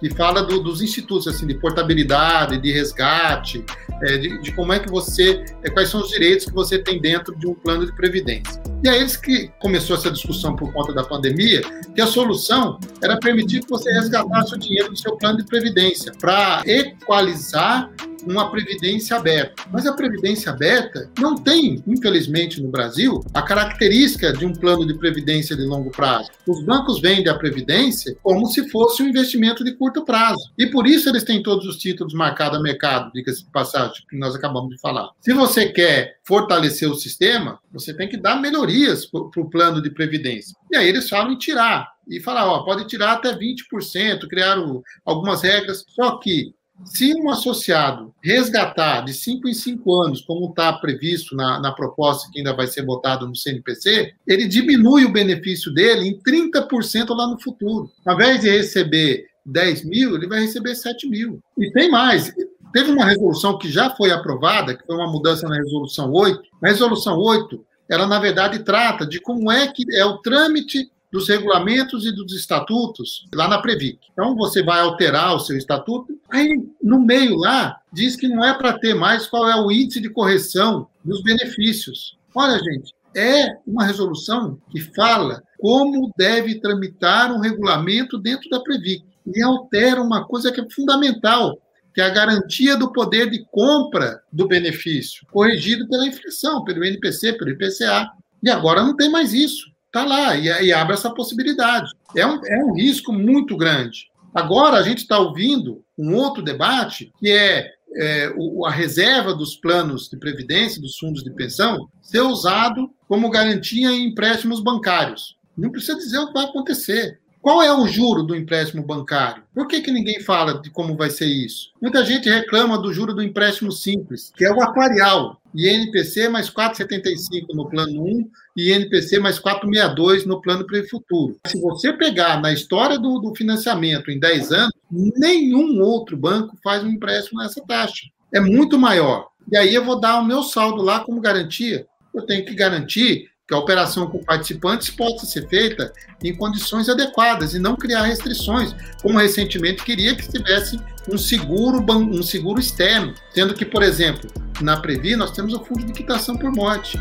que 0.00 0.10
fala 0.10 0.42
do, 0.42 0.62
dos 0.62 0.82
institutos, 0.82 1.26
assim, 1.26 1.46
de 1.46 1.54
portabilidade, 1.54 2.58
de 2.58 2.70
resgate, 2.70 3.64
é, 4.02 4.18
de, 4.18 4.38
de, 4.42 4.52
como 4.52 4.70
é 4.74 4.80
que 4.80 4.90
você, 4.90 5.42
é, 5.62 5.70
quais 5.70 5.88
são 5.88 6.02
os 6.02 6.10
direitos 6.10 6.44
que 6.44 6.52
você 6.52 6.78
tem 6.78 7.00
dentro 7.00 7.34
de 7.34 7.46
um 7.46 7.54
plano 7.54 7.86
de 7.86 7.96
previdência. 7.96 8.73
E 8.84 8.88
aí 8.88 9.00
eles 9.00 9.16
que 9.16 9.48
começou 9.60 9.96
essa 9.96 10.10
discussão 10.10 10.54
por 10.54 10.70
conta 10.70 10.92
da 10.92 11.02
pandemia, 11.02 11.62
que 11.94 12.02
a 12.02 12.06
solução 12.06 12.78
era 13.02 13.18
permitir 13.18 13.60
que 13.60 13.70
você 13.70 13.90
resgatasse 13.90 14.54
o 14.54 14.58
dinheiro 14.58 14.90
do 14.90 14.96
seu 14.98 15.16
plano 15.16 15.38
de 15.38 15.44
previdência, 15.46 16.12
para 16.20 16.62
equalizar 16.66 17.90
uma 18.26 18.50
previdência 18.50 19.16
aberta. 19.16 19.62
Mas 19.70 19.86
a 19.86 19.92
previdência 19.92 20.52
aberta 20.52 21.10
não 21.18 21.34
tem, 21.34 21.82
infelizmente, 21.86 22.60
no 22.60 22.68
Brasil, 22.68 23.24
a 23.32 23.42
característica 23.42 24.32
de 24.32 24.44
um 24.44 24.52
plano 24.52 24.86
de 24.86 24.94
previdência 24.94 25.56
de 25.56 25.62
longo 25.62 25.90
prazo. 25.90 26.30
Os 26.46 26.62
bancos 26.64 27.00
vendem 27.00 27.28
a 27.28 27.38
previdência 27.38 28.16
como 28.22 28.46
se 28.46 28.68
fosse 28.70 29.02
um 29.02 29.08
investimento 29.08 29.64
de 29.64 29.72
curto 29.72 30.04
prazo. 30.04 30.50
E 30.58 30.66
por 30.66 30.86
isso 30.86 31.08
eles 31.08 31.24
têm 31.24 31.42
todos 31.42 31.66
os 31.66 31.76
títulos 31.76 32.14
marcados 32.14 32.58
a 32.58 32.62
mercado, 32.62 33.10
diga-se 33.14 33.44
de 33.44 33.50
passagem, 33.50 34.04
que 34.08 34.18
nós 34.18 34.34
acabamos 34.34 34.70
de 34.70 34.80
falar. 34.80 35.10
Se 35.20 35.32
você 35.32 35.66
quer 35.66 36.18
fortalecer 36.24 36.90
o 36.90 36.94
sistema, 36.94 37.58
você 37.74 37.92
tem 37.92 38.08
que 38.08 38.16
dar 38.16 38.40
melhorias 38.40 39.04
para 39.04 39.20
o 39.20 39.50
plano 39.50 39.82
de 39.82 39.90
previdência. 39.90 40.56
E 40.70 40.76
aí 40.76 40.88
eles 40.88 41.08
falam 41.08 41.32
em 41.32 41.38
tirar. 41.38 41.92
E 42.08 42.20
falar, 42.20 42.46
ó, 42.46 42.62
pode 42.62 42.86
tirar 42.86 43.14
até 43.14 43.36
20%, 43.36 44.28
criaram 44.28 44.82
algumas 45.04 45.42
regras. 45.42 45.84
Só 45.88 46.18
que 46.18 46.54
se 46.84 47.14
um 47.14 47.30
associado 47.30 48.14
resgatar 48.22 49.02
de 49.02 49.12
5 49.12 49.48
em 49.48 49.54
5 49.54 50.02
anos, 50.02 50.22
como 50.22 50.50
está 50.50 50.72
previsto 50.72 51.34
na, 51.36 51.60
na, 51.60 51.72
proposta 51.72 52.28
que 52.32 52.38
ainda 52.38 52.54
vai 52.54 52.66
ser 52.66 52.84
votada 52.84 53.26
no 53.26 53.34
CNPC, 53.34 54.12
ele 54.26 54.46
diminui 54.46 55.04
o 55.04 55.12
benefício 55.12 55.72
dele 55.72 56.08
em 56.08 56.18
30% 56.18 57.10
lá 57.10 57.28
no 57.28 57.40
futuro. 57.40 57.90
Ao 58.04 58.14
invés 58.14 58.40
de 58.40 58.50
receber 58.50 59.26
10 59.46 59.84
mil, 59.84 60.14
ele 60.16 60.26
vai 60.26 60.40
receber 60.40 60.74
7 60.74 61.08
mil. 61.08 61.40
E 61.58 61.70
tem 61.70 61.90
mais. 61.90 62.32
Teve 62.74 62.90
uma 62.90 63.04
resolução 63.04 63.56
que 63.56 63.70
já 63.70 63.88
foi 63.90 64.10
aprovada, 64.10 64.76
que 64.76 64.84
foi 64.84 64.96
uma 64.96 65.06
mudança 65.06 65.48
na 65.48 65.54
resolução 65.54 66.10
8. 66.10 66.42
A 66.60 66.66
resolução 66.66 67.16
8, 67.16 67.64
ela 67.88 68.04
na 68.04 68.18
verdade 68.18 68.64
trata 68.64 69.06
de 69.06 69.20
como 69.20 69.48
é 69.48 69.68
que 69.68 69.84
é 69.94 70.04
o 70.04 70.18
trâmite 70.18 70.90
dos 71.12 71.28
regulamentos 71.28 72.04
e 72.04 72.10
dos 72.10 72.32
estatutos 72.32 73.28
lá 73.32 73.46
na 73.46 73.62
Previc. 73.62 74.00
Então, 74.12 74.34
você 74.34 74.60
vai 74.60 74.80
alterar 74.80 75.36
o 75.36 75.38
seu 75.38 75.56
estatuto, 75.56 76.18
aí 76.28 76.66
no 76.82 76.98
meio 76.98 77.36
lá 77.36 77.78
diz 77.92 78.16
que 78.16 78.26
não 78.26 78.44
é 78.44 78.52
para 78.52 78.76
ter 78.76 78.92
mais 78.92 79.28
qual 79.28 79.48
é 79.48 79.54
o 79.54 79.70
índice 79.70 80.00
de 80.00 80.10
correção 80.10 80.88
dos 81.04 81.22
benefícios. 81.22 82.18
Olha, 82.34 82.58
gente, 82.58 82.92
é 83.14 83.56
uma 83.64 83.84
resolução 83.84 84.58
que 84.72 84.80
fala 84.80 85.40
como 85.60 86.12
deve 86.16 86.56
tramitar 86.56 87.32
um 87.32 87.38
regulamento 87.38 88.18
dentro 88.18 88.50
da 88.50 88.58
Previc 88.58 89.04
e 89.32 89.40
altera 89.40 90.02
uma 90.02 90.24
coisa 90.24 90.50
que 90.50 90.60
é 90.60 90.66
fundamental, 90.68 91.56
que 91.94 92.00
é 92.00 92.04
a 92.04 92.10
garantia 92.10 92.76
do 92.76 92.92
poder 92.92 93.30
de 93.30 93.44
compra 93.50 94.20
do 94.32 94.48
benefício, 94.48 95.24
corrigido 95.30 95.88
pela 95.88 96.06
inflação, 96.06 96.64
pelo 96.64 96.84
NPC, 96.84 97.34
pelo 97.34 97.50
IPCA. 97.50 98.10
E 98.42 98.50
agora 98.50 98.82
não 98.82 98.96
tem 98.96 99.08
mais 99.08 99.32
isso 99.32 99.72
está 99.94 100.04
lá 100.04 100.36
e, 100.36 100.46
e, 100.46 100.72
abre 100.72 100.94
essa 100.94 101.14
possibilidade. 101.14 101.88
É 102.16 102.26
um, 102.26 102.44
é 102.44 102.64
um 102.64 102.74
risco 102.74 103.12
muito 103.12 103.56
grande. 103.56 104.10
Agora, 104.34 104.78
a 104.78 104.82
gente 104.82 104.98
está 104.98 105.16
ouvindo 105.18 105.84
um 105.96 106.16
outro 106.16 106.42
debate, 106.42 107.12
que 107.20 107.30
é, 107.30 107.70
é 107.96 108.34
o, 108.36 108.66
a 108.66 108.70
reserva 108.70 109.32
dos 109.32 109.54
planos 109.54 110.08
de 110.08 110.18
previdência, 110.18 110.82
dos 110.82 110.98
fundos 110.98 111.22
de 111.22 111.30
pensão, 111.30 111.88
ser 112.02 112.20
usado 112.22 112.90
como 113.06 113.30
garantia 113.30 113.88
em 113.90 114.08
empréstimos 114.08 114.60
bancários. 114.60 115.36
Não 115.56 115.70
precisa 115.70 115.96
dizer 115.96 116.18
o 116.18 116.26
que 116.26 116.34
vai 116.34 116.46
acontecer. 116.46 117.20
Qual 117.44 117.62
é 117.62 117.70
o 117.70 117.86
juro 117.86 118.22
do 118.22 118.34
empréstimo 118.34 118.82
bancário? 118.82 119.42
Por 119.54 119.68
que, 119.68 119.82
que 119.82 119.90
ninguém 119.90 120.18
fala 120.18 120.62
de 120.62 120.70
como 120.70 120.96
vai 120.96 121.10
ser 121.10 121.26
isso? 121.26 121.72
Muita 121.78 122.02
gente 122.02 122.26
reclama 122.26 122.78
do 122.78 122.90
juro 122.90 123.12
do 123.12 123.22
empréstimo 123.22 123.70
simples, 123.70 124.32
que 124.34 124.46
é 124.46 124.50
o 124.50 124.62
aquarial. 124.62 125.38
INPC 125.54 126.30
mais 126.30 126.48
4,75 126.48 127.48
no 127.52 127.68
plano 127.68 128.02
1 128.02 128.30
e 128.56 128.72
INPC 128.72 129.18
mais 129.18 129.38
4,62 129.38 130.24
no 130.24 130.40
plano 130.40 130.66
para 130.66 130.80
o 130.80 130.88
futuro. 130.88 131.38
Se 131.46 131.60
você 131.60 131.92
pegar 131.92 132.40
na 132.40 132.50
história 132.50 132.98
do, 132.98 133.18
do 133.18 133.34
financiamento 133.34 134.10
em 134.10 134.18
10 134.18 134.50
anos, 134.50 134.72
nenhum 134.90 135.82
outro 135.82 136.16
banco 136.16 136.56
faz 136.64 136.82
um 136.82 136.88
empréstimo 136.88 137.42
nessa 137.42 137.60
taxa. 137.60 138.06
É 138.32 138.40
muito 138.40 138.78
maior. 138.78 139.28
E 139.52 139.56
aí 139.58 139.74
eu 139.74 139.84
vou 139.84 140.00
dar 140.00 140.18
o 140.18 140.24
meu 140.24 140.42
saldo 140.42 140.80
lá 140.80 141.00
como 141.00 141.20
garantia. 141.20 141.86
Eu 142.14 142.22
tenho 142.22 142.42
que 142.42 142.54
garantir 142.54 143.28
que 143.46 143.54
a 143.54 143.58
operação 143.58 144.06
com 144.06 144.24
participantes 144.24 144.88
possa 144.88 145.26
ser 145.26 145.46
feita 145.48 145.92
em 146.22 146.34
condições 146.34 146.88
adequadas 146.88 147.52
e 147.52 147.58
não 147.58 147.76
criar 147.76 148.04
restrições, 148.04 148.74
como 149.02 149.18
recentemente 149.18 149.84
queria 149.84 150.16
que 150.16 150.26
tivesse 150.26 150.80
um 151.12 151.18
seguro, 151.18 151.84
um 151.90 152.22
seguro 152.22 152.58
externo, 152.58 153.14
sendo 153.34 153.52
que, 153.52 153.66
por 153.66 153.82
exemplo, 153.82 154.30
na 154.62 154.78
Previ 154.78 155.14
nós 155.14 155.30
temos 155.30 155.52
o 155.52 155.62
fundo 155.62 155.84
de 155.84 155.92
quitação 155.92 156.38
por 156.38 156.50
morte. 156.52 156.98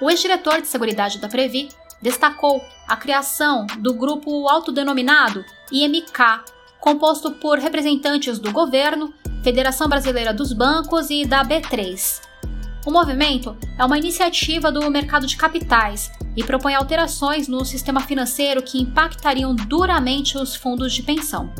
O 0.00 0.10
ex-diretor 0.10 0.60
de 0.60 0.68
Seguridade 0.68 1.18
da 1.18 1.28
Previ 1.28 1.70
destacou 2.00 2.62
a 2.86 2.94
criação 2.94 3.66
do 3.78 3.94
grupo 3.94 4.46
autodenominado 4.48 5.44
IMK, 5.72 6.57
composto 6.80 7.32
por 7.32 7.58
representantes 7.58 8.38
do 8.38 8.52
governo, 8.52 9.12
Federação 9.42 9.88
Brasileira 9.88 10.32
dos 10.32 10.52
Bancos 10.52 11.10
e 11.10 11.24
da 11.24 11.44
B3. 11.44 12.20
O 12.86 12.90
movimento 12.90 13.56
é 13.78 13.84
uma 13.84 13.98
iniciativa 13.98 14.72
do 14.72 14.90
mercado 14.90 15.26
de 15.26 15.36
capitais 15.36 16.10
e 16.36 16.42
propõe 16.42 16.74
alterações 16.74 17.48
no 17.48 17.64
sistema 17.64 18.00
financeiro 18.00 18.62
que 18.62 18.80
impactariam 18.80 19.54
duramente 19.54 20.38
os 20.38 20.54
fundos 20.54 20.92
de 20.92 21.02
pensão. 21.02 21.52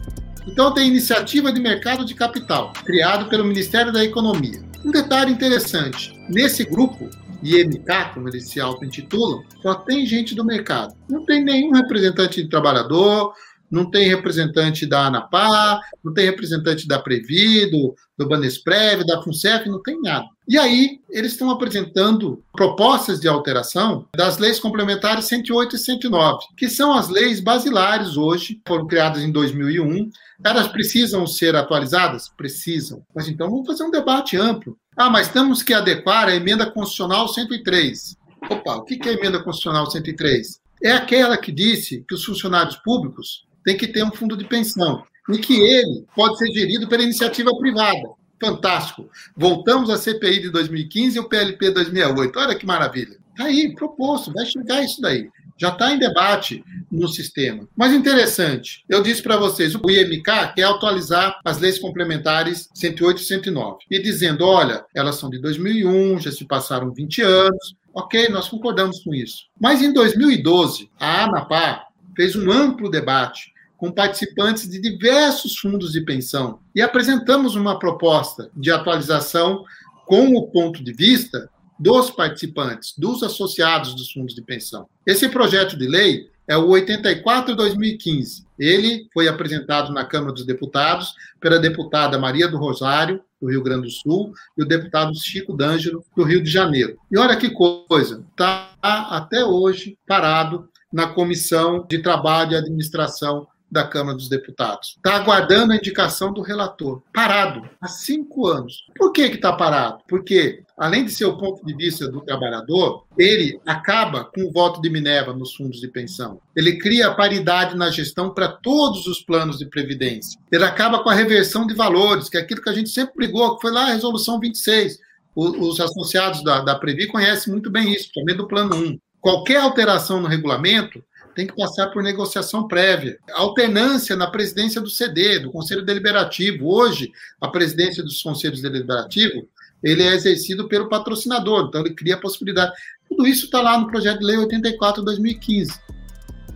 Então, 0.46 0.72
tem 0.72 0.88
iniciativa 0.88 1.52
de 1.52 1.60
mercado 1.60 2.04
de 2.04 2.14
capital, 2.14 2.72
criado 2.84 3.28
pelo 3.28 3.44
Ministério 3.44 3.92
da 3.92 4.02
Economia. 4.02 4.62
Um 4.84 4.90
detalhe 4.90 5.30
interessante: 5.32 6.18
nesse 6.30 6.64
grupo, 6.64 7.10
IMK, 7.42 8.14
como 8.14 8.28
eles 8.28 8.48
se 8.48 8.60
auto-intitulam, 8.60 9.42
só 9.62 9.74
tem 9.74 10.06
gente 10.06 10.34
do 10.34 10.44
mercado. 10.44 10.94
Não 11.08 11.24
tem 11.24 11.44
nenhum 11.44 11.72
representante 11.72 12.42
de 12.42 12.48
trabalhador, 12.48 13.34
não 13.70 13.90
tem 13.90 14.08
representante 14.08 14.86
da 14.86 15.06
ANAPA, 15.06 15.80
não 16.02 16.12
tem 16.12 16.26
representante 16.26 16.86
da 16.86 16.98
Previ, 16.98 17.70
do, 17.70 17.94
do 18.16 18.28
Banesprev, 18.28 19.04
da 19.04 19.22
FUNCEF, 19.22 19.68
não 19.68 19.82
tem 19.82 20.00
nada. 20.00 20.26
E 20.46 20.56
aí, 20.56 21.00
eles 21.10 21.32
estão 21.32 21.50
apresentando 21.50 22.42
propostas 22.52 23.20
de 23.20 23.28
alteração 23.28 24.06
das 24.16 24.38
leis 24.38 24.58
complementares 24.58 25.26
108 25.26 25.76
e 25.76 25.78
109, 25.78 26.46
que 26.56 26.68
são 26.68 26.94
as 26.94 27.08
leis 27.08 27.40
basilares 27.40 28.16
hoje, 28.16 28.60
foram 28.66 28.86
criadas 28.86 29.22
em 29.22 29.30
2001. 29.30 30.10
Elas 30.42 30.68
precisam 30.68 31.26
ser 31.26 31.54
atualizadas? 31.54 32.28
Precisam. 32.28 33.02
Mas 33.14 33.28
então 33.28 33.50
vamos 33.50 33.66
fazer 33.66 33.84
um 33.84 33.90
debate 33.90 34.36
amplo. 34.36 34.78
Ah, 34.96 35.10
mas 35.10 35.28
temos 35.28 35.62
que 35.62 35.74
adequar 35.74 36.28
a 36.28 36.34
emenda 36.34 36.70
constitucional 36.70 37.28
103. 37.28 38.16
Opa, 38.50 38.76
o 38.76 38.84
que 38.84 38.98
é 39.08 39.12
a 39.12 39.14
emenda 39.14 39.42
constitucional 39.42 39.90
103? 39.90 40.60
É 40.82 40.92
aquela 40.92 41.36
que 41.36 41.50
disse 41.50 42.04
que 42.08 42.14
os 42.14 42.24
funcionários 42.24 42.76
públicos 42.76 43.44
tem 43.68 43.76
que 43.76 43.86
ter 43.86 44.02
um 44.02 44.10
fundo 44.10 44.34
de 44.34 44.46
pensão 44.46 45.04
e 45.28 45.36
que 45.36 45.60
ele 45.60 46.06
pode 46.16 46.38
ser 46.38 46.50
gerido 46.52 46.88
pela 46.88 47.02
iniciativa 47.02 47.54
privada. 47.58 48.08
Fantástico. 48.40 49.10
Voltamos 49.36 49.90
à 49.90 49.98
CPI 49.98 50.40
de 50.40 50.50
2015 50.50 51.18
e 51.18 51.20
o 51.20 51.28
PLP 51.28 51.70
2008. 51.72 52.38
Olha 52.38 52.54
que 52.54 52.64
maravilha. 52.64 53.18
Está 53.30 53.44
aí, 53.44 53.74
proposto, 53.74 54.32
vai 54.32 54.46
chegar 54.46 54.82
isso 54.82 55.02
daí. 55.02 55.28
Já 55.58 55.68
está 55.68 55.92
em 55.92 55.98
debate 55.98 56.64
no 56.90 57.08
sistema. 57.08 57.68
Mas 57.76 57.92
interessante, 57.92 58.84
eu 58.88 59.02
disse 59.02 59.22
para 59.22 59.36
vocês, 59.36 59.74
o 59.74 59.90
IMK 59.90 60.54
quer 60.56 60.64
atualizar 60.64 61.38
as 61.44 61.58
leis 61.58 61.78
complementares 61.78 62.70
108 62.72 63.20
e 63.20 63.24
109. 63.24 63.78
E 63.90 64.00
dizendo, 64.00 64.46
olha, 64.46 64.86
elas 64.94 65.16
são 65.16 65.28
de 65.28 65.38
2001, 65.40 66.20
já 66.20 66.32
se 66.32 66.46
passaram 66.46 66.90
20 66.90 67.20
anos. 67.20 67.76
Ok, 67.92 68.28
nós 68.30 68.48
concordamos 68.48 69.00
com 69.00 69.14
isso. 69.14 69.44
Mas 69.60 69.82
em 69.82 69.92
2012, 69.92 70.88
a 70.98 71.24
ANAPA 71.24 71.82
fez 72.16 72.34
um 72.34 72.50
amplo 72.50 72.88
debate 72.88 73.57
com 73.78 73.92
participantes 73.92 74.68
de 74.68 74.78
diversos 74.80 75.56
fundos 75.56 75.92
de 75.92 76.02
pensão 76.02 76.58
e 76.74 76.82
apresentamos 76.82 77.54
uma 77.54 77.78
proposta 77.78 78.50
de 78.54 78.70
atualização 78.70 79.64
com 80.04 80.34
o 80.34 80.48
ponto 80.48 80.82
de 80.82 80.92
vista 80.92 81.48
dos 81.78 82.10
participantes, 82.10 82.92
dos 82.98 83.22
associados 83.22 83.94
dos 83.94 84.10
fundos 84.10 84.34
de 84.34 84.42
pensão. 84.42 84.88
Esse 85.06 85.28
projeto 85.28 85.78
de 85.78 85.86
lei 85.86 86.28
é 86.48 86.56
o 86.56 86.66
84-2015. 86.70 88.44
Ele 88.58 89.06
foi 89.14 89.28
apresentado 89.28 89.92
na 89.92 90.04
Câmara 90.04 90.32
dos 90.32 90.44
Deputados 90.44 91.14
pela 91.40 91.60
deputada 91.60 92.18
Maria 92.18 92.48
do 92.48 92.58
Rosário, 92.58 93.22
do 93.40 93.48
Rio 93.48 93.62
Grande 93.62 93.82
do 93.82 93.90
Sul, 93.90 94.32
e 94.56 94.62
o 94.62 94.66
deputado 94.66 95.14
Chico 95.14 95.56
D'Angelo, 95.56 96.04
do 96.16 96.24
Rio 96.24 96.42
de 96.42 96.50
Janeiro. 96.50 96.98
E 97.12 97.16
olha 97.16 97.36
que 97.36 97.50
coisa, 97.50 98.24
está 98.30 98.72
até 98.82 99.44
hoje 99.44 99.96
parado 100.04 100.68
na 100.92 101.06
Comissão 101.06 101.86
de 101.88 101.98
Trabalho 101.98 102.52
e 102.52 102.56
Administração 102.56 103.46
da 103.70 103.86
Câmara 103.86 104.16
dos 104.16 104.28
Deputados. 104.28 104.94
Está 104.96 105.16
aguardando 105.16 105.72
a 105.72 105.76
indicação 105.76 106.32
do 106.32 106.40
relator. 106.40 107.02
Parado, 107.12 107.68
há 107.80 107.88
cinco 107.88 108.46
anos. 108.46 108.86
Por 108.96 109.12
que 109.12 109.22
está 109.22 109.52
parado? 109.52 109.98
Porque, 110.08 110.62
além 110.76 111.04
de 111.04 111.12
ser 111.12 111.26
o 111.26 111.36
ponto 111.36 111.64
de 111.64 111.74
vista 111.74 112.08
do 112.08 112.20
trabalhador, 112.20 113.04
ele 113.18 113.60
acaba 113.66 114.24
com 114.24 114.42
o 114.42 114.52
voto 114.52 114.80
de 114.80 114.88
Minerva 114.88 115.32
nos 115.32 115.54
fundos 115.54 115.80
de 115.80 115.88
pensão. 115.88 116.40
Ele 116.56 116.78
cria 116.78 117.14
paridade 117.14 117.76
na 117.76 117.90
gestão 117.90 118.32
para 118.32 118.48
todos 118.48 119.06
os 119.06 119.20
planos 119.20 119.58
de 119.58 119.66
previdência. 119.66 120.40
Ele 120.50 120.64
acaba 120.64 121.02
com 121.02 121.10
a 121.10 121.14
reversão 121.14 121.66
de 121.66 121.74
valores, 121.74 122.28
que 122.28 122.36
é 122.36 122.40
aquilo 122.40 122.62
que 122.62 122.70
a 122.70 122.74
gente 122.74 122.90
sempre 122.90 123.14
brigou, 123.16 123.56
que 123.56 123.62
foi 123.62 123.70
lá 123.70 123.84
a 123.84 123.92
resolução 123.92 124.40
26. 124.40 124.98
os 125.36 125.78
associados 125.78 126.42
da, 126.42 126.60
da 126.60 126.74
Previ 126.74 127.06
conhecem 127.06 127.52
muito 127.52 127.70
bem 127.70 127.92
isso, 127.92 128.10
também 128.14 128.36
do 128.36 128.48
plano 128.48 128.74
1. 128.74 128.98
Qualquer 129.20 129.60
alteração 129.60 130.20
no 130.20 130.28
regulamento 130.28 131.02
tem 131.38 131.46
que 131.46 131.54
passar 131.54 131.86
por 131.92 132.02
negociação 132.02 132.66
prévia. 132.66 133.16
Alternância 133.32 134.16
na 134.16 134.26
presidência 134.26 134.80
do 134.80 134.90
CD, 134.90 135.38
do 135.38 135.52
Conselho 135.52 135.84
Deliberativo. 135.84 136.66
Hoje, 136.66 137.12
a 137.40 137.46
presidência 137.46 138.02
dos 138.02 138.20
Conselhos 138.20 138.60
Deliberativos 138.60 139.44
ele 139.80 140.02
é 140.02 140.12
exercido 140.12 140.66
pelo 140.66 140.88
patrocinador, 140.88 141.68
então 141.68 141.82
ele 141.82 141.94
cria 141.94 142.16
a 142.16 142.20
possibilidade. 142.20 142.72
Tudo 143.08 143.24
isso 143.24 143.44
está 143.44 143.62
lá 143.62 143.78
no 143.78 143.86
projeto 143.86 144.18
de 144.18 144.24
lei 144.24 144.36
84 144.36 145.00
de 145.00 145.06
2015. 145.06 145.80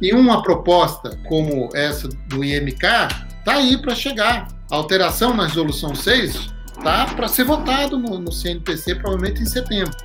E 0.01 0.13
uma 0.13 0.43
proposta 0.43 1.17
como 1.29 1.71
essa 1.77 2.09
do 2.09 2.45
IMK 2.45 2.85
está 3.39 3.55
aí 3.59 3.81
para 3.81 3.95
chegar. 3.95 4.49
A 4.69 4.75
alteração 4.75 5.33
na 5.33 5.47
resolução 5.47 5.95
6 5.95 6.53
está 6.77 7.07
para 7.15 7.29
ser 7.29 7.45
votado 7.45 7.97
no, 7.97 8.19
no 8.19 8.33
CNPC, 8.33 8.97
provavelmente 8.97 9.43
em 9.43 9.47
setembro. 9.47 9.97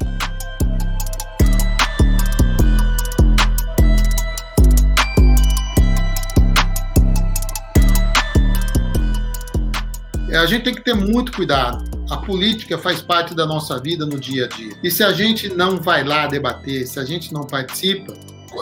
A 10.38 10.46
gente 10.46 10.64
tem 10.64 10.76
que 10.76 10.84
ter 10.84 10.94
muito 10.94 11.32
cuidado. 11.32 11.86
A 12.10 12.18
política 12.18 12.78
faz 12.78 13.02
parte 13.02 13.36
da 13.36 13.46
nossa 13.46 13.80
vida 13.80 14.06
no 14.06 14.20
dia 14.20 14.46
a 14.46 14.48
dia. 14.48 14.74
E 14.84 14.90
se 14.90 15.04
a 15.04 15.12
gente 15.12 15.50
não 15.50 15.78
vai 15.78 16.04
lá 16.04 16.28
debater, 16.28 16.88
se 16.88 17.00
a 17.00 17.04
gente 17.04 17.34
não 17.34 17.42
participa, 17.42 18.14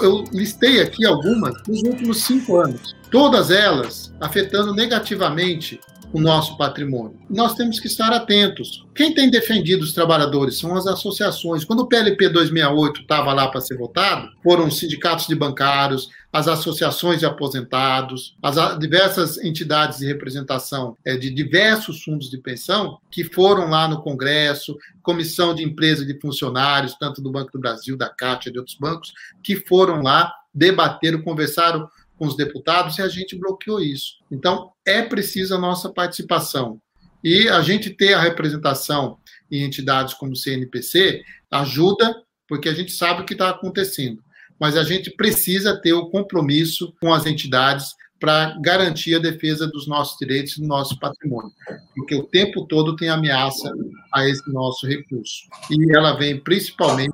eu 0.01 0.23
listei 0.31 0.81
aqui 0.81 1.05
algumas 1.05 1.53
nos 1.67 1.83
últimos 1.83 2.23
cinco 2.23 2.57
anos, 2.57 2.95
todas 3.11 3.51
elas 3.51 4.13
afetando 4.19 4.73
negativamente 4.73 5.79
o 6.15 6.21
nosso 6.21 6.57
patrimônio. 6.57 7.19
Nós 7.29 7.55
temos 7.55 7.77
que 7.77 7.87
estar 7.87 8.13
atentos. 8.13 8.85
Quem 8.95 9.13
tem 9.13 9.29
defendido 9.29 9.83
os 9.83 9.91
trabalhadores 9.91 10.57
são 10.57 10.73
as 10.73 10.87
associações. 10.87 11.65
Quando 11.65 11.81
o 11.81 11.87
PLP 11.87 12.29
268 12.29 13.01
estava 13.01 13.33
lá 13.33 13.49
para 13.49 13.59
ser 13.59 13.77
votado, 13.77 14.29
foram 14.41 14.65
os 14.67 14.79
sindicatos 14.79 15.27
de 15.27 15.35
bancários, 15.35 16.09
as 16.31 16.47
associações 16.47 17.19
de 17.19 17.25
aposentados, 17.25 18.33
as 18.41 18.79
diversas 18.79 19.37
entidades 19.39 19.99
de 19.99 20.05
representação 20.05 20.95
é, 21.03 21.17
de 21.17 21.29
diversos 21.29 22.01
fundos 22.01 22.29
de 22.29 22.37
pensão 22.37 22.97
que 23.11 23.25
foram 23.25 23.69
lá 23.69 23.85
no 23.85 24.01
Congresso, 24.01 24.77
comissão 25.03 25.53
de 25.53 25.63
empresa 25.63 26.05
de 26.05 26.17
funcionários, 26.21 26.95
tanto 26.97 27.21
do 27.21 27.29
Banco 27.29 27.51
do 27.51 27.59
Brasil, 27.59 27.97
da 27.97 28.07
Caixa 28.07 28.49
de 28.49 28.57
outros 28.57 28.77
bancos, 28.79 29.13
que 29.43 29.57
foram 29.67 30.01
lá, 30.01 30.33
debateram, 30.53 31.21
conversaram 31.21 31.89
com 32.17 32.25
os 32.25 32.35
deputados 32.35 32.97
e 32.97 33.01
a 33.01 33.07
gente 33.07 33.37
bloqueou 33.37 33.81
isso. 33.81 34.15
Então, 34.31 34.71
é 34.85 35.01
preciso 35.01 35.55
a 35.55 35.59
nossa 35.59 35.91
participação. 35.91 36.79
E 37.23 37.49
a 37.49 37.61
gente 37.61 37.89
ter 37.89 38.13
a 38.13 38.21
representação 38.21 39.17
em 39.51 39.63
entidades 39.63 40.13
como 40.13 40.33
o 40.33 40.35
CNPC 40.35 41.23
ajuda, 41.51 42.15
porque 42.47 42.69
a 42.69 42.73
gente 42.73 42.91
sabe 42.91 43.21
o 43.21 43.25
que 43.25 43.33
está 43.33 43.49
acontecendo. 43.49 44.23
Mas 44.59 44.77
a 44.77 44.83
gente 44.83 45.11
precisa 45.11 45.79
ter 45.81 45.93
o 45.93 46.09
compromisso 46.09 46.93
com 47.01 47.13
as 47.13 47.25
entidades 47.25 47.93
para 48.19 48.57
garantir 48.61 49.15
a 49.15 49.19
defesa 49.19 49.67
dos 49.67 49.87
nossos 49.87 50.17
direitos 50.17 50.55
e 50.55 50.61
do 50.61 50.67
nosso 50.67 50.97
patrimônio. 50.99 51.51
Porque 51.95 52.15
o 52.15 52.23
tempo 52.23 52.65
todo 52.65 52.95
tem 52.95 53.09
ameaça 53.09 53.71
a 54.13 54.27
esse 54.27 54.49
nosso 54.51 54.87
recurso. 54.87 55.43
E 55.69 55.95
ela 55.95 56.13
vem 56.13 56.39
principalmente 56.39 57.13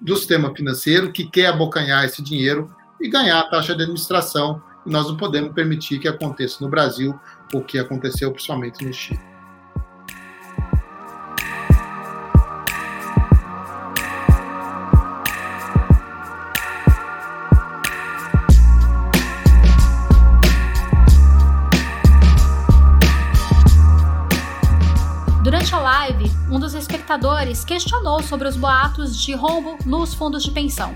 do 0.00 0.16
sistema 0.16 0.54
financeiro, 0.54 1.12
que 1.12 1.30
quer 1.30 1.46
abocanhar 1.46 2.04
esse 2.04 2.22
dinheiro 2.22 2.70
e 3.00 3.08
ganhar 3.08 3.40
a 3.40 3.48
taxa 3.48 3.74
de 3.74 3.82
administração. 3.82 4.62
E 4.86 4.90
nós 4.90 5.06
não 5.06 5.16
podemos 5.16 5.52
permitir 5.52 5.98
que 5.98 6.08
aconteça 6.08 6.62
no 6.62 6.70
Brasil 6.70 7.18
o 7.52 7.60
que 7.62 7.78
aconteceu 7.78 8.30
principalmente 8.30 8.84
no 8.84 8.92
Chile. 8.92 9.20
Durante 25.42 25.74
a 25.74 25.78
live, 25.78 26.30
um 26.50 26.58
dos 26.58 26.74
espectadores 26.74 27.64
questionou 27.64 28.22
sobre 28.22 28.48
os 28.48 28.56
boatos 28.56 29.16
de 29.16 29.34
rombo 29.34 29.78
nos 29.84 30.14
fundos 30.14 30.42
de 30.42 30.50
pensão 30.50 30.94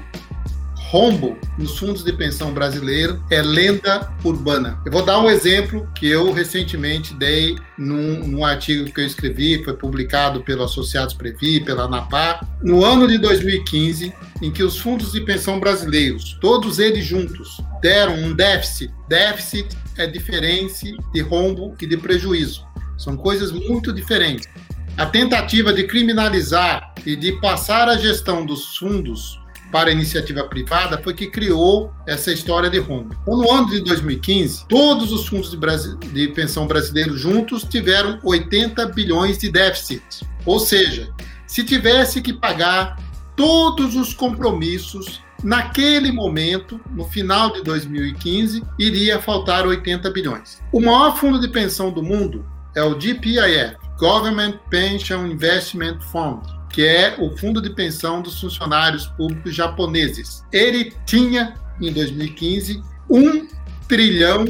rombo 0.89 1.37
nos 1.59 1.79
fundos 1.79 2.03
de 2.03 2.15
pensão 2.15 2.55
brasileiro 2.55 3.23
é 3.31 3.43
lenda 3.43 4.11
urbana. 4.25 4.81
Eu 4.87 4.93
vou 4.93 5.05
dar 5.05 5.21
um 5.21 5.29
exemplo 5.29 5.87
que 5.95 6.09
eu 6.09 6.33
recentemente 6.33 7.13
dei 7.13 7.57
num, 7.77 8.27
num 8.27 8.45
artigo 8.45 8.91
que 8.91 9.03
eu 9.03 9.05
escrevi, 9.05 9.63
foi 9.63 9.75
publicado 9.75 10.43
pelo 10.43 10.65
Associados 10.65 11.13
Previ, 11.13 11.61
pela 11.61 11.85
ANAPA, 11.85 12.41
no 12.63 12.83
ano 12.83 13.07
de 13.07 13.19
2015, 13.19 14.15
em 14.41 14.51
que 14.51 14.63
os 14.63 14.79
fundos 14.79 15.13
de 15.13 15.21
pensão 15.21 15.61
brasileiros, 15.61 16.39
todos 16.41 16.79
eles 16.79 17.05
juntos, 17.05 17.61
deram 17.83 18.15
um 18.15 18.33
déficit. 18.33 18.91
Déficit 19.07 19.77
é 19.99 20.07
diferença 20.07 20.87
de 21.13 21.21
rombo 21.21 21.75
e 21.83 21.87
de 21.87 21.99
prejuízo. 21.99 22.65
São 22.97 23.15
coisas 23.15 23.53
muito 23.53 23.93
diferentes. 23.93 24.49
A 24.97 25.05
tentativa 25.05 25.71
de 25.71 25.85
criminalizar 25.85 26.95
e 27.05 27.15
de 27.15 27.33
passar 27.41 27.89
a 27.89 27.99
gestão 27.99 28.47
dos 28.47 28.79
fundos 28.79 29.39
para 29.71 29.91
a 29.91 29.93
iniciativa 29.93 30.45
privada 30.45 30.99
foi 30.99 31.15
que 31.15 31.27
criou 31.27 31.93
essa 32.07 32.33
história 32.33 32.71
de 32.71 32.79
rombo. 32.79 33.15
Então, 33.23 33.37
no 33.37 33.51
ano 33.51 33.69
de 33.69 33.81
2015, 33.81 34.67
todos 34.69 35.13
os 35.13 35.27
fundos 35.27 35.51
de, 35.51 35.97
de 36.09 36.29
pensão 36.29 36.67
brasileiros 36.67 37.21
juntos 37.21 37.65
tiveram 37.65 38.19
80 38.23 38.87
bilhões 38.87 39.39
de 39.39 39.51
déficit. 39.51 40.03
Ou 40.45 40.59
seja, 40.59 41.13
se 41.47 41.65
tivesse 41.65 42.23
que 42.23 42.33
pagar 42.33 42.99
todos 43.37 43.95
os 43.95 44.13
compromissos 44.13 45.23
naquele 45.45 46.11
momento, 46.11 46.81
no 46.91 47.05
final 47.05 47.53
de 47.53 47.63
2015, 47.63 48.65
iria 48.79 49.21
faltar 49.21 49.67
80 49.67 50.11
bilhões. 50.11 50.61
O 50.73 50.81
maior 50.81 51.17
fundo 51.17 51.39
de 51.39 51.49
pensão 51.49 51.93
do 51.93 52.03
mundo 52.03 52.45
é 52.75 52.83
o 52.83 52.99
GPIF, 52.99 53.77
Government 53.99 54.59
Pension 54.71 55.27
Investment 55.27 56.01
Fund 56.01 56.58
que 56.79 56.87
é 56.87 57.17
o 57.19 57.37
fundo 57.37 57.61
de 57.61 57.71
pensão 57.71 58.23
dos 58.23 58.41
funcionários 58.41 59.09
públicos 59.09 59.53
japoneses. 59.53 60.45
Ele 60.53 60.95
tinha, 61.05 61.57
em 61.83 61.93
2015, 61.93 62.81
1 63.11 63.49
trilhão 63.89 64.45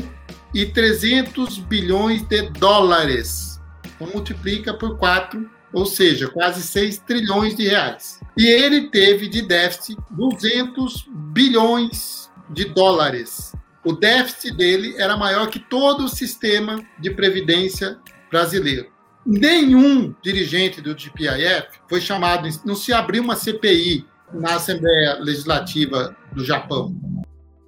e 0.52 0.66
300 0.66 1.58
bilhões 1.60 2.20
de 2.20 2.42
dólares. 2.50 3.58
Então, 3.82 4.08
multiplica 4.12 4.74
por 4.74 4.98
4, 4.98 5.48
ou 5.72 5.86
seja, 5.86 6.28
quase 6.28 6.60
6 6.60 6.98
trilhões 6.98 7.56
de 7.56 7.66
reais. 7.66 8.20
E 8.36 8.46
ele 8.46 8.90
teve 8.90 9.26
de 9.26 9.40
déficit 9.40 9.98
200 10.10 11.08
bilhões 11.32 12.30
de 12.50 12.66
dólares. 12.66 13.54
O 13.82 13.94
déficit 13.94 14.54
dele 14.54 14.94
era 14.98 15.16
maior 15.16 15.48
que 15.48 15.58
todo 15.58 16.04
o 16.04 16.08
sistema 16.08 16.78
de 16.98 17.08
previdência 17.08 17.96
brasileiro 18.30 18.97
nenhum 19.28 20.14
dirigente 20.22 20.80
do 20.80 20.94
GPIF 20.98 21.66
foi 21.86 22.00
chamado, 22.00 22.48
não 22.64 22.74
se 22.74 22.94
abriu 22.94 23.22
uma 23.22 23.36
CPI 23.36 24.06
na 24.32 24.54
Assembleia 24.54 25.18
Legislativa 25.20 26.16
do 26.32 26.42
Japão. 26.42 26.96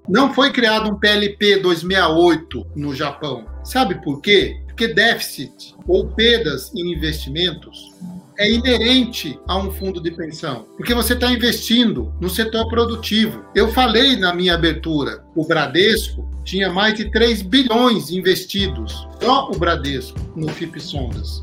Não 0.08 0.32
foi 0.32 0.50
criado 0.50 0.90
um 0.90 0.98
PLP 0.98 1.58
268 1.58 2.66
no 2.74 2.94
Japão. 2.94 3.44
Sabe 3.62 3.96
por 4.02 4.22
quê? 4.22 4.58
Porque 4.66 4.88
déficit 4.88 5.74
ou 5.86 6.08
perdas 6.08 6.72
em 6.74 6.94
investimentos 6.94 7.92
é 8.38 8.50
inerente 8.50 9.38
a 9.46 9.58
um 9.58 9.70
fundo 9.70 10.00
de 10.00 10.10
pensão, 10.10 10.66
porque 10.78 10.94
você 10.94 11.12
está 11.12 11.30
investindo 11.30 12.14
no 12.18 12.30
setor 12.30 12.66
produtivo. 12.68 13.44
Eu 13.54 13.68
falei 13.68 14.16
na 14.16 14.34
minha 14.34 14.54
abertura, 14.54 15.22
o 15.36 15.46
Bradesco 15.46 16.26
tinha 16.42 16.70
mais 16.70 16.94
de 16.94 17.10
3 17.10 17.42
bilhões 17.42 18.10
investidos, 18.10 19.06
só 19.20 19.50
o 19.50 19.58
Bradesco, 19.58 20.18
no 20.34 20.48
FIP 20.48 20.80
Sondas. 20.80 21.40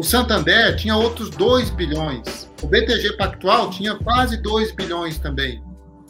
O 0.00 0.02
Santander 0.02 0.76
tinha 0.76 0.96
outros 0.96 1.28
2 1.28 1.68
bilhões. 1.68 2.48
O 2.62 2.66
BTG 2.66 3.18
Pactual 3.18 3.68
tinha 3.68 3.94
quase 3.96 4.38
2 4.38 4.72
bilhões 4.72 5.18
também. 5.18 5.62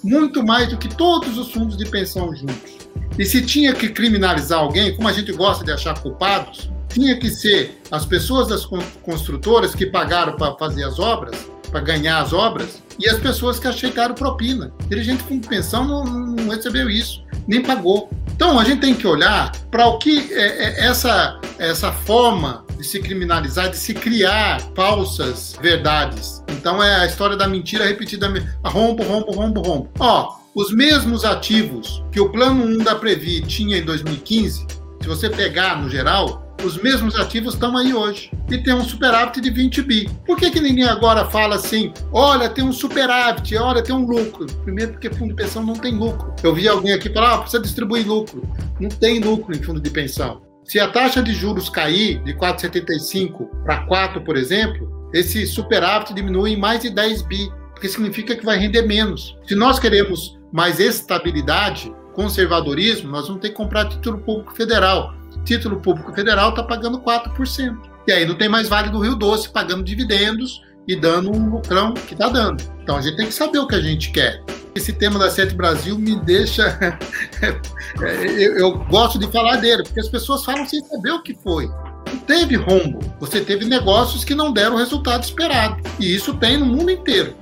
Muito 0.04 0.46
mais 0.46 0.68
do 0.68 0.76
que 0.76 0.86
todos 0.86 1.36
os 1.36 1.50
fundos 1.50 1.76
de 1.76 1.84
pensão 1.90 2.32
juntos. 2.32 2.86
E 3.18 3.24
se 3.24 3.42
tinha 3.42 3.72
que 3.72 3.88
criminalizar 3.88 4.60
alguém, 4.60 4.94
como 4.94 5.08
a 5.08 5.12
gente 5.12 5.32
gosta 5.32 5.64
de 5.64 5.72
achar 5.72 6.00
culpados, 6.00 6.70
tinha 6.88 7.18
que 7.18 7.30
ser 7.30 7.82
as 7.90 8.06
pessoas 8.06 8.46
das 8.46 8.64
construtoras 9.02 9.74
que 9.74 9.86
pagaram 9.86 10.36
para 10.36 10.54
fazer 10.54 10.84
as 10.84 11.00
obras, 11.00 11.50
para 11.68 11.80
ganhar 11.80 12.20
as 12.20 12.32
obras, 12.32 12.80
e 12.96 13.08
as 13.08 13.18
pessoas 13.18 13.58
que 13.58 13.66
aceitaram 13.66 14.14
propina. 14.14 14.72
Dirigente 14.88 15.24
de 15.24 15.48
pensão 15.48 15.84
não, 15.84 16.04
não 16.04 16.48
recebeu 16.48 16.88
isso, 16.88 17.24
nem 17.48 17.60
pagou. 17.60 18.08
Então 18.36 18.56
a 18.56 18.62
gente 18.62 18.82
tem 18.82 18.94
que 18.94 19.06
olhar 19.08 19.50
para 19.68 19.84
o 19.88 19.98
que 19.98 20.32
é, 20.32 20.84
é, 20.84 20.86
essa, 20.86 21.40
essa 21.58 21.90
forma 21.90 22.69
de 22.80 22.86
se 22.86 22.98
criminalizar, 22.98 23.70
de 23.70 23.76
se 23.76 23.92
criar 23.92 24.60
falsas 24.74 25.56
verdades. 25.60 26.42
Então 26.48 26.82
é 26.82 27.02
a 27.02 27.06
história 27.06 27.36
da 27.36 27.46
mentira 27.46 27.84
repetida, 27.84 28.32
rombo, 28.64 29.02
rombo, 29.02 29.32
rombo, 29.32 29.60
rombo. 29.60 29.90
Ó, 29.98 30.36
os 30.54 30.72
mesmos 30.72 31.24
ativos 31.24 32.02
que 32.10 32.20
o 32.20 32.30
plano 32.30 32.64
1 32.64 32.78
da 32.78 32.94
Previ 32.94 33.42
tinha 33.42 33.78
em 33.78 33.84
2015, 33.84 34.66
se 35.00 35.08
você 35.08 35.28
pegar 35.28 35.80
no 35.80 35.90
geral, 35.90 36.56
os 36.64 36.76
mesmos 36.76 37.14
ativos 37.16 37.54
estão 37.54 37.76
aí 37.76 37.94
hoje. 37.94 38.30
E 38.50 38.58
tem 38.58 38.74
um 38.74 38.84
superávit 38.84 39.40
de 39.40 39.50
20 39.50 39.82
bi. 39.82 40.10
Por 40.26 40.36
que, 40.36 40.50
que 40.50 40.60
ninguém 40.60 40.88
agora 40.88 41.24
fala 41.26 41.56
assim, 41.56 41.92
olha, 42.12 42.48
tem 42.48 42.64
um 42.64 42.72
superávit, 42.72 43.56
olha, 43.56 43.82
tem 43.82 43.94
um 43.94 44.06
lucro? 44.06 44.46
Primeiro 44.64 44.92
porque 44.92 45.10
fundo 45.10 45.34
de 45.34 45.42
pensão 45.42 45.64
não 45.64 45.74
tem 45.74 45.94
lucro. 45.94 46.34
Eu 46.42 46.54
vi 46.54 46.68
alguém 46.68 46.92
aqui 46.92 47.10
falar, 47.10 47.34
ah, 47.34 47.38
precisa 47.38 47.62
distribuir 47.62 48.06
lucro. 48.06 48.42
Não 48.78 48.88
tem 48.88 49.20
lucro 49.20 49.54
em 49.54 49.62
fundo 49.62 49.80
de 49.80 49.90
pensão. 49.90 50.49
Se 50.70 50.78
a 50.78 50.86
taxa 50.86 51.20
de 51.20 51.34
juros 51.34 51.68
cair 51.68 52.22
de 52.22 52.32
4,75 52.32 53.48
para 53.64 53.78
4, 53.86 54.20
por 54.20 54.36
exemplo, 54.36 55.10
esse 55.12 55.44
superávit 55.44 56.14
diminui 56.14 56.52
em 56.52 56.56
mais 56.56 56.82
de 56.82 56.90
10 56.90 57.22
bi, 57.22 57.50
porque 57.72 57.88
significa 57.88 58.36
que 58.36 58.44
vai 58.44 58.56
render 58.56 58.82
menos. 58.82 59.36
Se 59.48 59.56
nós 59.56 59.80
queremos 59.80 60.38
mais 60.52 60.78
estabilidade, 60.78 61.92
conservadorismo, 62.12 63.10
nós 63.10 63.26
vamos 63.26 63.42
ter 63.42 63.48
que 63.48 63.56
comprar 63.56 63.88
título 63.88 64.18
público 64.18 64.54
federal. 64.54 65.12
Título 65.44 65.80
público 65.80 66.14
federal 66.14 66.50
está 66.50 66.62
pagando 66.62 67.00
4%. 67.00 67.76
E 68.06 68.12
aí 68.12 68.24
não 68.24 68.36
tem 68.36 68.48
mais 68.48 68.68
Vale 68.68 68.90
do 68.90 69.00
Rio 69.00 69.16
Doce 69.16 69.50
pagando 69.50 69.82
dividendos 69.82 70.62
e 70.86 70.96
dando 70.96 71.30
um 71.30 71.50
lucrão 71.50 71.94
que 71.94 72.14
está 72.14 72.28
dando. 72.28 72.62
Então 72.82 72.96
a 72.96 73.00
gente 73.00 73.16
tem 73.16 73.26
que 73.26 73.34
saber 73.34 73.58
o 73.58 73.66
que 73.66 73.74
a 73.74 73.80
gente 73.80 74.10
quer. 74.10 74.42
Esse 74.74 74.92
tema 74.92 75.18
da 75.18 75.30
Sete 75.30 75.54
Brasil 75.54 75.98
me 75.98 76.16
deixa. 76.16 76.98
eu, 78.00 78.56
eu 78.56 78.78
gosto 78.84 79.18
de 79.18 79.30
falar 79.30 79.56
dele, 79.56 79.82
porque 79.82 80.00
as 80.00 80.08
pessoas 80.08 80.44
falam 80.44 80.66
sem 80.66 80.84
saber 80.84 81.10
o 81.10 81.22
que 81.22 81.34
foi. 81.34 81.68
Não 82.08 82.18
teve 82.26 82.56
rombo, 82.56 82.98
você 83.20 83.40
teve 83.40 83.64
negócios 83.64 84.24
que 84.24 84.34
não 84.34 84.52
deram 84.52 84.74
o 84.74 84.78
resultado 84.78 85.22
esperado. 85.22 85.76
E 85.98 86.14
isso 86.14 86.34
tem 86.34 86.58
no 86.58 86.66
mundo 86.66 86.90
inteiro. 86.90 87.34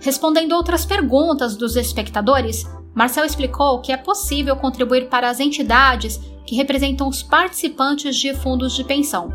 Respondendo 0.00 0.52
outras 0.52 0.86
perguntas 0.86 1.56
dos 1.56 1.74
espectadores, 1.74 2.64
Marcel 2.96 3.26
explicou 3.26 3.82
que 3.82 3.92
é 3.92 3.96
possível 3.98 4.56
contribuir 4.56 5.10
para 5.10 5.28
as 5.28 5.38
entidades 5.38 6.18
que 6.46 6.56
representam 6.56 7.06
os 7.06 7.22
participantes 7.22 8.16
de 8.16 8.32
fundos 8.32 8.74
de 8.74 8.82
pensão. 8.84 9.30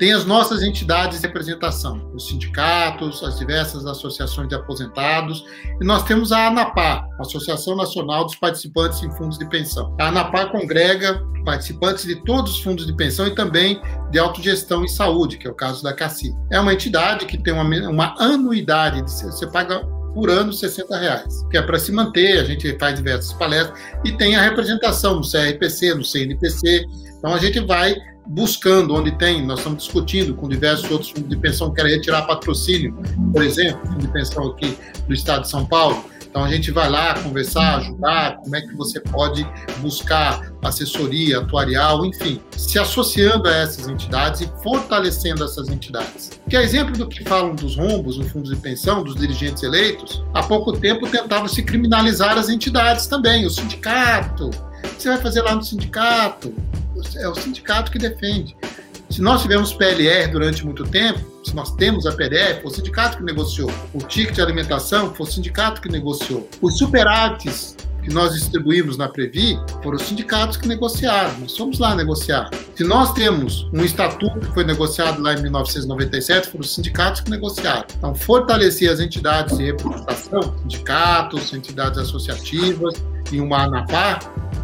Tem 0.00 0.12
as 0.12 0.24
nossas 0.24 0.64
entidades 0.64 1.20
de 1.20 1.26
representação, 1.28 2.10
os 2.12 2.26
sindicatos, 2.26 3.22
as 3.22 3.38
diversas 3.38 3.86
associações 3.86 4.48
de 4.48 4.56
aposentados, 4.56 5.44
e 5.80 5.84
nós 5.84 6.02
temos 6.02 6.32
a 6.32 6.48
ANAPA, 6.48 7.06
Associação 7.20 7.76
Nacional 7.76 8.24
dos 8.24 8.34
Participantes 8.34 9.00
em 9.04 9.12
Fundos 9.12 9.38
de 9.38 9.48
Pensão. 9.48 9.94
A 10.00 10.08
ANAPA 10.08 10.46
congrega 10.46 11.24
participantes 11.44 12.04
de 12.04 12.16
todos 12.24 12.54
os 12.54 12.62
fundos 12.64 12.84
de 12.84 12.96
pensão 12.96 13.28
e 13.28 13.34
também 13.36 13.80
de 14.10 14.18
autogestão 14.18 14.84
e 14.84 14.88
saúde, 14.88 15.38
que 15.38 15.46
é 15.46 15.50
o 15.50 15.54
caso 15.54 15.84
da 15.84 15.94
CACI. 15.94 16.34
É 16.50 16.58
uma 16.58 16.72
entidade 16.72 17.26
que 17.26 17.38
tem 17.38 17.54
uma, 17.54 17.62
uma 17.88 18.14
anuidade, 18.18 19.02
você 19.02 19.46
paga 19.46 19.86
por 20.14 20.30
ano 20.30 20.52
60 20.52 20.98
reais, 20.98 21.46
que 21.50 21.56
é 21.56 21.62
para 21.62 21.78
se 21.78 21.92
manter, 21.92 22.38
a 22.38 22.44
gente 22.44 22.76
faz 22.78 22.94
diversas 22.94 23.32
palestras 23.32 23.78
e 24.04 24.12
tem 24.12 24.36
a 24.36 24.42
representação 24.42 25.16
no 25.16 25.22
CRPC, 25.22 25.94
no 25.94 26.04
CNPC, 26.04 26.86
então 27.18 27.34
a 27.34 27.38
gente 27.38 27.60
vai 27.60 27.94
buscando 28.26 28.94
onde 28.94 29.10
tem, 29.18 29.44
nós 29.44 29.58
estamos 29.58 29.84
discutindo 29.84 30.34
com 30.34 30.48
diversos 30.48 30.90
outros 30.90 31.10
fundos 31.10 31.28
de 31.28 31.36
pensão 31.36 31.70
que 31.70 31.76
querem 31.76 31.92
retirar 31.92 32.22
patrocínio, 32.22 32.96
por 33.32 33.42
exemplo, 33.42 33.84
fundo 33.86 34.06
de 34.06 34.08
pensão 34.08 34.48
aqui 34.48 34.76
do 35.06 35.14
estado 35.14 35.42
de 35.42 35.48
São 35.48 35.66
Paulo. 35.66 36.04
Então 36.32 36.44
a 36.44 36.50
gente 36.50 36.70
vai 36.70 36.88
lá 36.88 37.12
conversar, 37.20 37.76
ajudar, 37.76 38.36
como 38.36 38.56
é 38.56 38.62
que 38.62 38.74
você 38.74 38.98
pode 38.98 39.46
buscar 39.80 40.50
assessoria 40.64 41.40
atuarial, 41.40 42.06
enfim, 42.06 42.40
se 42.56 42.78
associando 42.78 43.46
a 43.46 43.54
essas 43.54 43.86
entidades 43.86 44.40
e 44.40 44.50
fortalecendo 44.62 45.44
essas 45.44 45.68
entidades. 45.68 46.30
Que 46.48 46.56
é 46.56 46.62
exemplo 46.62 46.96
do 46.96 47.06
que 47.06 47.22
falam 47.22 47.54
dos 47.54 47.76
rombos 47.76 48.16
no 48.16 48.24
fundo 48.24 48.48
de 48.48 48.58
pensão, 48.58 49.04
dos 49.04 49.14
dirigentes 49.14 49.62
eleitos, 49.62 50.24
há 50.32 50.42
pouco 50.42 50.72
tempo 50.72 51.06
tentava 51.06 51.46
se 51.48 51.62
criminalizar 51.62 52.38
as 52.38 52.48
entidades 52.48 53.06
também, 53.06 53.44
o 53.44 53.50
sindicato. 53.50 54.46
O 54.46 54.88
que 54.88 55.02
você 55.02 55.10
vai 55.10 55.18
fazer 55.18 55.42
lá 55.42 55.54
no 55.54 55.62
sindicato? 55.62 56.54
é 57.16 57.28
o 57.28 57.34
sindicato 57.34 57.90
que 57.90 57.98
defende. 57.98 58.56
Se 59.12 59.20
nós 59.20 59.42
tivemos 59.42 59.74
PLR 59.74 60.32
durante 60.32 60.64
muito 60.64 60.84
tempo, 60.84 61.20
se 61.44 61.54
nós 61.54 61.70
temos 61.72 62.06
a 62.06 62.12
PDF, 62.12 62.62
foi 62.62 62.70
o 62.70 62.74
sindicato 62.74 63.18
que 63.18 63.22
negociou. 63.22 63.70
O 63.92 63.98
ticket 63.98 64.36
de 64.36 64.40
alimentação 64.40 65.14
foi 65.14 65.26
o 65.26 65.30
sindicato 65.30 65.82
que 65.82 65.88
negociou. 65.90 66.48
Os 66.62 66.78
superávites 66.78 67.76
que 68.02 68.10
nós 68.10 68.32
distribuímos 68.32 68.96
na 68.96 69.08
Previ 69.08 69.60
foram 69.82 69.98
os 69.98 70.02
sindicatos 70.04 70.56
que 70.56 70.66
negociaram. 70.66 71.38
Nós 71.40 71.54
fomos 71.54 71.78
lá 71.78 71.94
negociar. 71.94 72.48
Se 72.74 72.84
nós 72.84 73.12
temos 73.12 73.68
um 73.74 73.84
estatuto 73.84 74.40
que 74.40 74.54
foi 74.54 74.64
negociado 74.64 75.20
lá 75.20 75.34
em 75.34 75.42
1997, 75.42 76.48
foram 76.48 76.62
os 76.62 76.74
sindicatos 76.74 77.20
que 77.20 77.30
negociaram. 77.30 77.84
Então, 77.98 78.14
fortalecer 78.14 78.90
as 78.90 78.98
entidades 78.98 79.58
de 79.58 79.64
representação, 79.66 80.56
sindicatos, 80.62 81.52
entidades 81.52 81.98
associativas 81.98 82.94
e 83.30 83.42
uma 83.42 83.64
ANAPA 83.64 84.20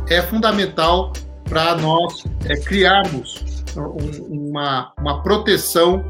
é 0.08 0.22
fundamental 0.22 1.12
para 1.44 1.74
nós 1.76 2.24
é, 2.46 2.56
criarmos 2.56 3.47
uma, 3.76 4.92
uma 4.98 5.22
proteção 5.22 6.04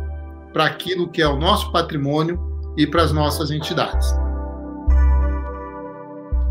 para 0.53 0.65
aquilo 0.65 1.09
que 1.09 1.23
é 1.23 1.29
o 1.29 1.37
nosso 1.37 1.71
patrimônio 1.73 2.39
e 2.77 2.87
para 2.87 3.03
as 3.03 3.13
nossas 3.13 3.51
entidades. 3.51 4.13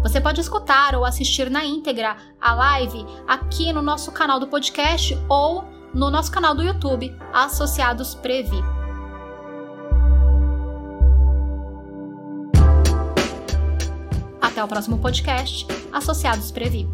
Você 0.03 0.21
pode 0.21 0.39
escutar 0.39 0.95
ou 0.95 1.03
assistir 1.03 1.49
na 1.49 1.65
íntegra 1.65 2.15
a 2.39 2.53
live 2.53 3.05
aqui 3.27 3.73
no 3.73 3.81
nosso 3.81 4.11
canal 4.11 4.39
do 4.39 4.47
podcast 4.47 5.17
ou 5.27 5.65
no 5.93 6.09
nosso 6.09 6.31
canal 6.31 6.53
do 6.53 6.63
YouTube, 6.63 7.13
Associados 7.33 8.15
Previ. 8.15 8.63
Até 14.41 14.63
o 14.63 14.67
próximo 14.67 14.97
podcast, 14.99 15.67
Associados 15.91 16.51
Previ. 16.51 16.87